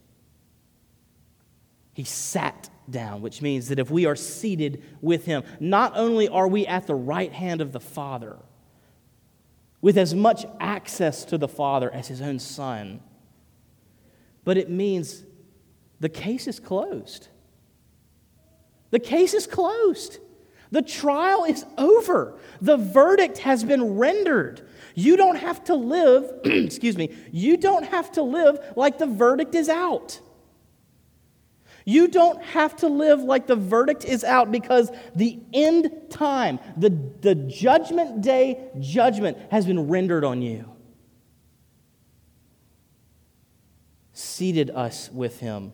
He 1.93 2.03
sat 2.03 2.69
down, 2.89 3.21
which 3.21 3.41
means 3.41 3.67
that 3.69 3.79
if 3.79 3.91
we 3.91 4.05
are 4.05 4.15
seated 4.15 4.84
with 5.01 5.25
him, 5.25 5.43
not 5.60 5.93
only 5.95 6.27
are 6.27 6.47
we 6.47 6.65
at 6.65 6.88
the 6.88 6.95
right 6.95 7.32
hand 7.32 7.62
of 7.62 7.71
the 7.71 7.79
Father, 7.79 8.38
with 9.82 9.97
as 9.97 10.13
much 10.13 10.45
access 10.60 11.23
to 11.25 11.38
the 11.38 11.47
Father 11.47 11.93
as 11.93 12.08
his 12.08 12.21
own 12.21 12.39
Son, 12.39 13.01
but 14.43 14.58
it 14.58 14.69
means 14.69 15.23
the 15.99 16.10
case 16.10 16.47
is 16.47 16.60
closed. 16.60 17.27
The 18.91 18.99
case 18.99 19.34
is 19.34 19.45
closed. 19.45 20.19
The 20.71 20.82
trial 20.82 21.45
is 21.45 21.65
over. 21.77 22.39
The 22.62 22.77
verdict 22.77 23.39
has 23.39 23.63
been 23.63 23.97
rendered. 23.97 24.67
You 25.00 25.16
don't 25.16 25.38
have 25.38 25.64
to 25.66 25.76
live, 25.76 26.30
excuse 26.44 26.98
me, 26.98 27.16
you 27.32 27.56
don't 27.56 27.86
have 27.86 28.12
to 28.14 28.22
live 28.22 28.60
like 28.76 28.98
the 28.98 29.06
verdict 29.06 29.56
is 29.56 29.70
out. 29.70 30.20
You 31.86 32.10
don't 32.10 32.44
have 32.44 32.76
to 32.78 32.88
live 32.88 33.22
like 33.22 33.48
the 33.48 33.56
verdict 33.56 34.04
is 34.04 34.26
out 34.26 34.52
because 34.52 34.92
the 35.16 35.40
end 35.54 35.90
time, 36.10 36.60
the, 36.76 36.90
the 37.22 37.34
judgment 37.34 38.22
day 38.22 38.70
judgment 38.78 39.38
has 39.52 39.66
been 39.66 39.88
rendered 39.88 40.26
on 40.26 40.42
you. 40.42 40.70
Seated 44.12 44.70
us 44.70 45.10
with 45.14 45.40
him. 45.40 45.72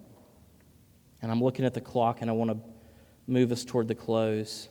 And 1.24 1.32
I'm 1.32 1.44
looking 1.44 1.66
at 1.66 1.74
the 1.74 1.82
clock 1.82 2.22
and 2.22 2.30
I 2.30 2.34
want 2.34 2.52
to 2.52 2.58
move 3.26 3.52
us 3.52 3.66
toward 3.66 3.88
the 3.88 3.96
close. 3.96 4.70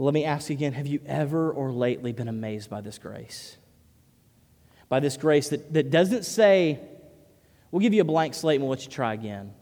But 0.00 0.04
let 0.04 0.14
me 0.14 0.24
ask 0.24 0.48
again 0.48 0.72
have 0.72 0.86
you 0.86 1.02
ever 1.04 1.52
or 1.52 1.70
lately 1.70 2.12
been 2.14 2.28
amazed 2.28 2.70
by 2.70 2.80
this 2.80 2.96
grace? 2.96 3.58
By 4.88 4.98
this 4.98 5.18
grace 5.18 5.50
that, 5.50 5.74
that 5.74 5.90
doesn't 5.90 6.24
say, 6.24 6.80
we'll 7.70 7.82
give 7.82 7.92
you 7.92 8.00
a 8.00 8.04
blank 8.04 8.32
slate 8.32 8.54
and 8.54 8.62
we'll 8.64 8.70
let 8.70 8.82
you 8.82 8.90
try 8.90 9.12
again. 9.12 9.52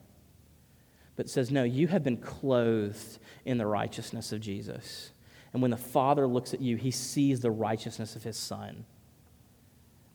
But 1.16 1.28
says, 1.28 1.50
no, 1.50 1.64
you 1.64 1.88
have 1.88 2.04
been 2.04 2.18
clothed 2.18 3.18
in 3.44 3.58
the 3.58 3.66
righteousness 3.66 4.30
of 4.30 4.40
Jesus. 4.40 5.10
And 5.52 5.60
when 5.60 5.72
the 5.72 5.76
Father 5.76 6.24
looks 6.24 6.54
at 6.54 6.60
you, 6.60 6.76
he 6.76 6.92
sees 6.92 7.40
the 7.40 7.50
righteousness 7.50 8.14
of 8.14 8.22
his 8.22 8.36
Son. 8.36 8.84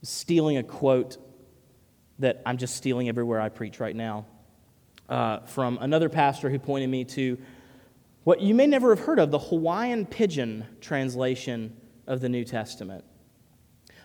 Stealing 0.03 0.55
a 0.55 0.63
quote 0.63 1.17
that 2.19 2.41
I'm 2.45 2.55
just 2.55 2.77
stealing 2.77 3.09
everywhere 3.09 3.41
I 3.41 3.49
preach 3.49 3.81
right 3.81 3.95
now 3.95 4.25
uh, 5.09 5.39
from 5.39 5.79
another 5.81 6.07
pastor 6.07 6.49
who 6.49 6.59
pointed 6.59 6.89
me 6.89 7.03
to 7.03 7.37
what 8.23 8.41
you 8.41 8.53
may 8.53 8.67
never 8.67 8.95
have 8.95 9.05
heard 9.05 9.19
of 9.19 9.31
the 9.31 9.39
Hawaiian 9.39 10.05
Pidgin 10.05 10.65
translation 10.79 11.75
of 12.07 12.21
the 12.21 12.29
New 12.29 12.43
Testament. 12.43 13.03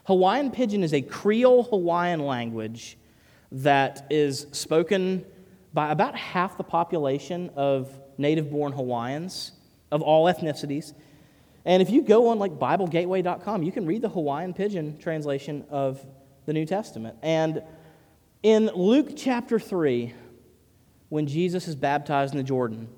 Hawaiian 0.06 0.50
Pidgin 0.50 0.82
is 0.82 0.94
a 0.94 1.02
Creole 1.02 1.64
Hawaiian 1.64 2.20
language 2.20 2.98
that 3.52 4.06
is 4.10 4.46
spoken 4.52 5.24
by 5.72 5.90
about 5.92 6.16
half 6.16 6.56
the 6.56 6.64
population 6.64 7.50
of 7.56 7.92
native 8.16 8.50
born 8.50 8.72
Hawaiians 8.72 9.52
of 9.92 10.02
all 10.02 10.26
ethnicities. 10.26 10.94
And 11.64 11.82
if 11.82 11.90
you 11.90 12.02
go 12.02 12.28
on 12.28 12.38
like 12.38 12.52
BibleGateway.com, 12.52 13.62
you 13.62 13.72
can 13.72 13.86
read 13.86 14.02
the 14.02 14.08
Hawaiian 14.08 14.54
Pidgin 14.54 14.98
translation 14.98 15.64
of 15.70 16.04
the 16.46 16.52
New 16.52 16.64
Testament. 16.64 17.16
And 17.22 17.62
in 18.42 18.66
Luke 18.74 19.10
chapter 19.16 19.58
3, 19.58 20.14
when 21.10 21.26
Jesus 21.26 21.68
is 21.68 21.76
baptized 21.76 22.32
in 22.32 22.38
the 22.38 22.44
Jordan, 22.44 22.88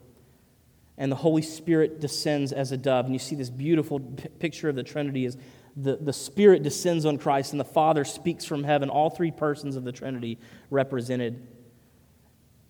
and 1.00 1.10
the 1.10 1.16
Holy 1.16 1.40
Spirit 1.40 1.98
descends 1.98 2.52
as 2.52 2.72
a 2.72 2.76
dove. 2.76 3.06
And 3.06 3.14
you 3.14 3.18
see 3.18 3.34
this 3.34 3.48
beautiful 3.48 4.00
p- 4.00 4.28
picture 4.38 4.68
of 4.68 4.76
the 4.76 4.82
Trinity 4.82 5.24
is 5.24 5.38
the, 5.74 5.96
the 5.96 6.12
Spirit 6.12 6.62
descends 6.62 7.06
on 7.06 7.16
Christ 7.16 7.52
and 7.52 7.58
the 7.58 7.64
Father 7.64 8.04
speaks 8.04 8.44
from 8.44 8.64
heaven, 8.64 8.90
all 8.90 9.08
three 9.08 9.30
persons 9.30 9.76
of 9.76 9.84
the 9.84 9.92
Trinity 9.92 10.38
represented. 10.68 11.48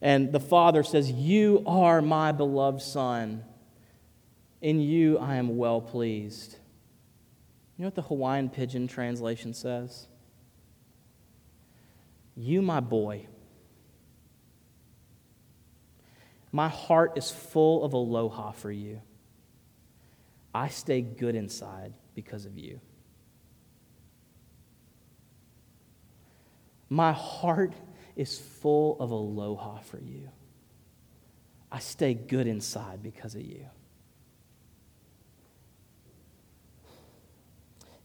And 0.01 0.31
the 0.31 0.39
Father 0.39 0.85
says, 0.85 1.11
You 1.11 1.65
are 1.67 2.01
my 2.01 2.31
beloved 2.31 2.81
Son. 2.81 3.43
In 4.63 4.81
you 4.81 5.19
I 5.19 5.35
am 5.35 5.57
well 5.57 5.81
pleased. 5.81 6.53
You 7.77 7.83
know 7.83 7.89
what 7.89 7.97
the 7.97 8.03
Hawaiian 8.03 8.49
Pidgin 8.49 8.87
translation 8.87 9.55
says? 9.55 10.07
You, 12.37 12.63
my 12.63 12.79
boy. 12.79 13.27
My 16.53 16.69
heart 16.69 17.17
is 17.17 17.31
full 17.31 17.85
of 17.85 17.93
aloha 17.93 18.53
for 18.53 18.71
you. 18.71 19.01
I 20.53 20.69
stay 20.69 21.01
good 21.01 21.35
inside 21.35 21.95
because 22.15 22.45
of 22.45 22.59
you. 22.59 22.81
My 26.89 27.13
heart 27.13 27.73
is 28.17 28.39
full 28.39 29.01
of 29.01 29.13
aloha 29.13 29.79
for 29.79 30.01
you. 30.01 30.29
I 31.71 31.79
stay 31.79 32.15
good 32.15 32.49
inside 32.49 33.01
because 33.01 33.37
of 33.37 33.43
you. 33.43 33.67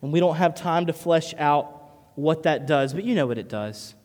And 0.03 0.13
we 0.13 0.19
don't 0.19 0.35
have 0.35 0.53
time 0.53 0.85
to 0.85 0.93
flesh 0.93 1.33
out 1.39 1.81
what 2.13 2.43
that 2.43 2.67
does, 2.67 2.93
but 2.93 3.03
you 3.03 3.15
know 3.15 3.25
what 3.25 3.39
it 3.39 3.49
does. 3.49 3.95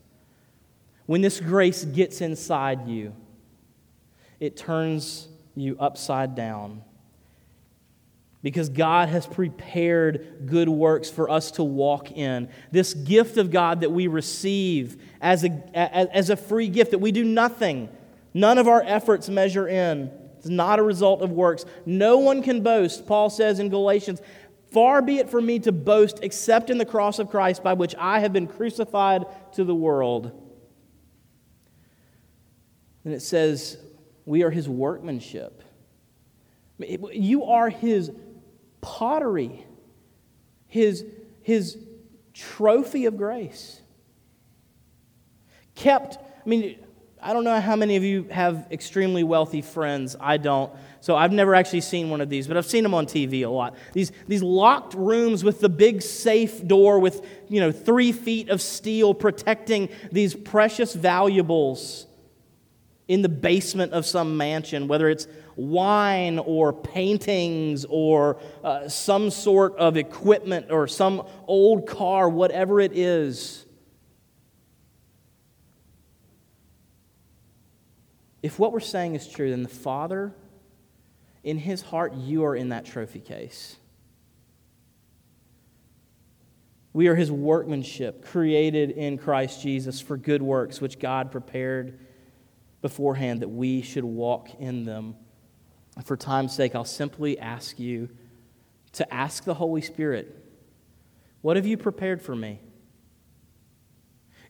When 1.04 1.20
this 1.20 1.40
grace 1.40 1.84
gets 1.84 2.22
inside 2.22 2.88
you, 2.88 3.14
it 4.40 4.56
turns 4.56 5.28
you 5.54 5.76
upside 5.78 6.34
down. 6.34 6.82
Because 8.42 8.70
God 8.70 9.10
has 9.10 9.26
prepared 9.26 10.46
good 10.46 10.70
works 10.70 11.10
for 11.10 11.28
us 11.28 11.50
to 11.52 11.62
walk 11.62 12.10
in. 12.12 12.48
This 12.72 12.94
gift 12.94 13.36
of 13.36 13.50
God 13.50 13.82
that 13.82 13.90
we 13.90 14.06
receive 14.06 15.02
as 15.20 15.44
a, 15.44 15.50
as 15.76 16.30
a 16.30 16.36
free 16.36 16.68
gift, 16.68 16.92
that 16.92 16.98
we 16.98 17.12
do 17.12 17.22
nothing, 17.22 17.90
none 18.32 18.56
of 18.56 18.66
our 18.66 18.82
efforts 18.82 19.28
measure 19.28 19.68
in. 19.68 20.10
It's 20.38 20.48
not 20.48 20.78
a 20.78 20.82
result 20.82 21.20
of 21.20 21.30
works. 21.30 21.66
No 21.84 22.16
one 22.16 22.42
can 22.42 22.62
boast, 22.62 23.06
Paul 23.06 23.28
says 23.28 23.58
in 23.58 23.68
Galatians. 23.68 24.22
Far 24.72 25.02
be 25.02 25.18
it 25.18 25.28
from 25.28 25.44
me 25.44 25.58
to 25.58 25.72
boast 25.72 26.20
except 26.22 26.70
in 26.70 26.78
the 26.78 26.86
cross 26.86 27.18
of 27.18 27.28
Christ 27.28 27.62
by 27.62 27.74
which 27.74 27.94
I 27.98 28.20
have 28.20 28.32
been 28.32 28.46
crucified 28.46 29.26
to 29.52 29.64
the 29.64 29.74
world. 29.74 30.32
And 33.04 33.12
it 33.12 33.20
says, 33.20 33.76
We 34.26 34.42
are 34.42 34.50
his 34.50 34.68
workmanship. 34.68 35.62
You 36.78 37.44
are 37.44 37.68
his 37.68 38.10
pottery, 38.80 39.66
his, 40.66 41.04
his 41.42 41.78
trophy 42.32 43.06
of 43.06 43.16
grace. 43.16 43.80
Kept, 45.74 46.16
I 46.16 46.48
mean, 46.48 46.78
I 47.22 47.32
don't 47.34 47.44
know 47.44 47.60
how 47.60 47.76
many 47.76 47.96
of 47.96 48.04
you 48.04 48.24
have 48.30 48.66
extremely 48.70 49.22
wealthy 49.24 49.60
friends. 49.60 50.16
I 50.18 50.38
don't. 50.38 50.72
So 51.00 51.16
I've 51.16 51.32
never 51.32 51.54
actually 51.54 51.82
seen 51.82 52.08
one 52.08 52.20
of 52.20 52.30
these, 52.30 52.48
but 52.48 52.56
I've 52.56 52.66
seen 52.66 52.82
them 52.82 52.94
on 52.94 53.06
TV 53.06 53.44
a 53.44 53.48
lot. 53.48 53.74
These, 53.92 54.12
these 54.26 54.42
locked 54.42 54.94
rooms 54.94 55.44
with 55.44 55.60
the 55.60 55.68
big 55.68 56.02
safe 56.02 56.66
door 56.66 56.98
with, 56.98 57.26
you 57.48 57.60
know, 57.60 57.72
three 57.72 58.12
feet 58.12 58.48
of 58.48 58.62
steel 58.62 59.12
protecting 59.12 59.90
these 60.10 60.34
precious 60.34 60.94
valuables 60.94 62.06
in 63.10 63.22
the 63.22 63.28
basement 63.28 63.92
of 63.92 64.06
some 64.06 64.36
mansion, 64.36 64.86
whether 64.86 65.08
it's 65.08 65.26
wine 65.56 66.38
or 66.38 66.72
paintings 66.72 67.84
or 67.88 68.40
uh, 68.62 68.88
some 68.88 69.30
sort 69.30 69.76
of 69.78 69.96
equipment 69.96 70.70
or 70.70 70.86
some 70.86 71.26
old 71.48 71.88
car, 71.88 72.28
whatever 72.28 72.78
it 72.78 72.96
is. 72.96 73.66
If 78.44 78.60
what 78.60 78.72
we're 78.72 78.78
saying 78.78 79.16
is 79.16 79.26
true, 79.26 79.50
then 79.50 79.64
the 79.64 79.68
Father, 79.68 80.32
in 81.42 81.58
his 81.58 81.82
heart, 81.82 82.14
you 82.14 82.44
are 82.44 82.54
in 82.54 82.68
that 82.68 82.84
trophy 82.84 83.18
case. 83.18 83.74
We 86.92 87.08
are 87.08 87.16
his 87.16 87.32
workmanship, 87.32 88.24
created 88.24 88.92
in 88.92 89.18
Christ 89.18 89.60
Jesus 89.60 90.00
for 90.00 90.16
good 90.16 90.42
works, 90.42 90.80
which 90.80 91.00
God 91.00 91.32
prepared 91.32 91.98
beforehand 92.82 93.40
that 93.40 93.48
we 93.48 93.82
should 93.82 94.04
walk 94.04 94.48
in 94.58 94.84
them. 94.84 95.16
For 96.04 96.16
time's 96.16 96.54
sake, 96.54 96.74
I'll 96.74 96.84
simply 96.84 97.38
ask 97.38 97.78
you 97.78 98.08
to 98.92 99.12
ask 99.12 99.44
the 99.44 99.54
Holy 99.54 99.82
Spirit, 99.82 100.36
What 101.42 101.56
have 101.56 101.66
you 101.66 101.76
prepared 101.76 102.22
for 102.22 102.34
me? 102.34 102.60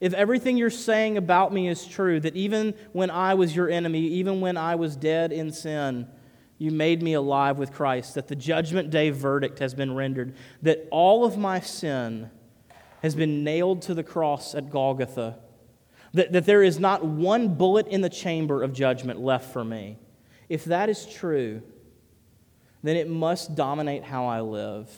If 0.01 0.15
everything 0.15 0.57
you're 0.57 0.71
saying 0.71 1.19
about 1.19 1.53
me 1.53 1.69
is 1.69 1.87
true, 1.87 2.21
that 2.21 2.35
even 2.35 2.75
when 2.93 3.11
I 3.11 3.35
was 3.35 3.55
your 3.55 3.69
enemy, 3.69 4.01
even 4.01 4.41
when 4.41 4.57
I 4.57 4.77
was 4.77 4.97
dead 4.97 5.31
in 5.31 5.53
sin, 5.53 6.07
you 6.57 6.71
made 6.71 7.03
me 7.03 7.13
alive 7.13 7.59
with 7.59 7.73
Christ, 7.73 8.15
that 8.15 8.29
the 8.29 8.37
judgment 8.37 8.91
day 8.91 9.11
verdict 9.11 9.59
has 9.59 9.75
been 9.75 9.95
rendered, 9.95 10.35
that 10.63 10.87
all 10.91 11.25
of 11.25 11.37
my 11.37 11.61
sin 11.61 12.31
has 13.03 13.15
been 13.15 13.45
nailed 13.45 13.83
to 13.83 13.95
the 13.95 14.03
cross 14.03 14.55
at 14.55 14.71
Golgotha, 14.71 15.39
that, 16.13 16.33
that 16.33 16.47
there 16.47 16.63
is 16.63 16.79
not 16.79 17.05
one 17.05 17.55
bullet 17.55 17.87
in 17.89 18.01
the 18.01 18.09
chamber 18.09 18.63
of 18.63 18.73
judgment 18.73 19.21
left 19.21 19.53
for 19.53 19.65
me. 19.65 19.99
If 20.49 20.65
that 20.67 20.89
is 20.89 21.07
true, 21.07 21.63
then 22.83 22.97
it 22.97 23.09
must 23.09 23.55
dominate 23.55 24.03
how 24.03 24.27
I 24.27 24.41
live. 24.41 24.91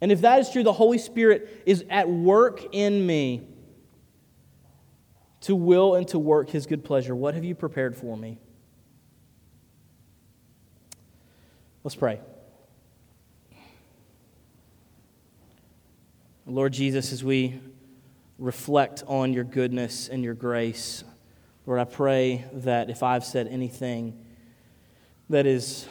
And 0.00 0.12
if 0.12 0.20
that 0.20 0.38
is 0.38 0.50
true, 0.50 0.62
the 0.62 0.72
Holy 0.72 0.98
Spirit 0.98 1.62
is 1.66 1.84
at 1.88 2.08
work 2.08 2.74
in 2.74 3.06
me 3.06 3.48
to 5.40 5.54
will 5.54 5.94
and 5.94 6.06
to 6.08 6.18
work 6.18 6.50
his 6.50 6.66
good 6.66 6.84
pleasure. 6.84 7.14
What 7.14 7.34
have 7.34 7.44
you 7.44 7.54
prepared 7.54 7.96
for 7.96 8.16
me? 8.16 8.38
Let's 11.82 11.94
pray. 11.94 12.20
Lord 16.46 16.72
Jesus, 16.72 17.12
as 17.12 17.24
we 17.24 17.60
reflect 18.38 19.02
on 19.06 19.32
your 19.32 19.44
goodness 19.44 20.08
and 20.08 20.24
your 20.24 20.34
grace, 20.34 21.04
Lord, 21.66 21.80
I 21.80 21.84
pray 21.84 22.44
that 22.52 22.90
if 22.90 23.02
I've 23.02 23.24
said 23.24 23.48
anything 23.48 24.18
that 25.30 25.46
is 25.46 25.88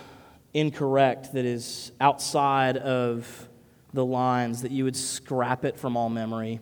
incorrect, 0.54 1.34
that 1.34 1.46
is 1.46 1.92
outside 2.00 2.78
of 2.78 3.50
the 3.94 4.06
lines, 4.06 4.62
that 4.62 4.72
you 4.72 4.84
would 4.84 4.96
scrap 4.96 5.66
it 5.66 5.80
from 5.80 5.98
all 5.98 6.10
memory, 6.10 6.60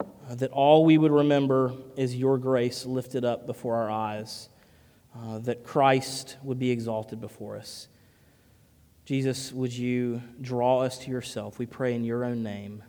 uh, 0.00 0.34
that 0.34 0.50
all 0.50 0.84
we 0.84 0.98
would 0.98 1.12
remember 1.12 1.72
is 1.96 2.14
your 2.14 2.36
grace 2.36 2.84
lifted 2.84 3.24
up 3.24 3.46
before 3.46 3.76
our 3.76 3.90
eyes, 3.90 4.48
uh, 5.16 5.38
that 5.38 5.64
Christ 5.64 6.36
would 6.42 6.58
be 6.58 6.70
exalted 6.70 7.20
before 7.20 7.56
us. 7.56 7.88
Jesus, 9.04 9.52
would 9.52 9.72
you 9.72 10.22
draw 10.40 10.80
us 10.80 10.98
to 10.98 11.10
yourself? 11.10 11.58
We 11.58 11.66
pray 11.66 11.94
in 11.94 12.04
your 12.04 12.24
own 12.24 12.42
name. 12.42 12.82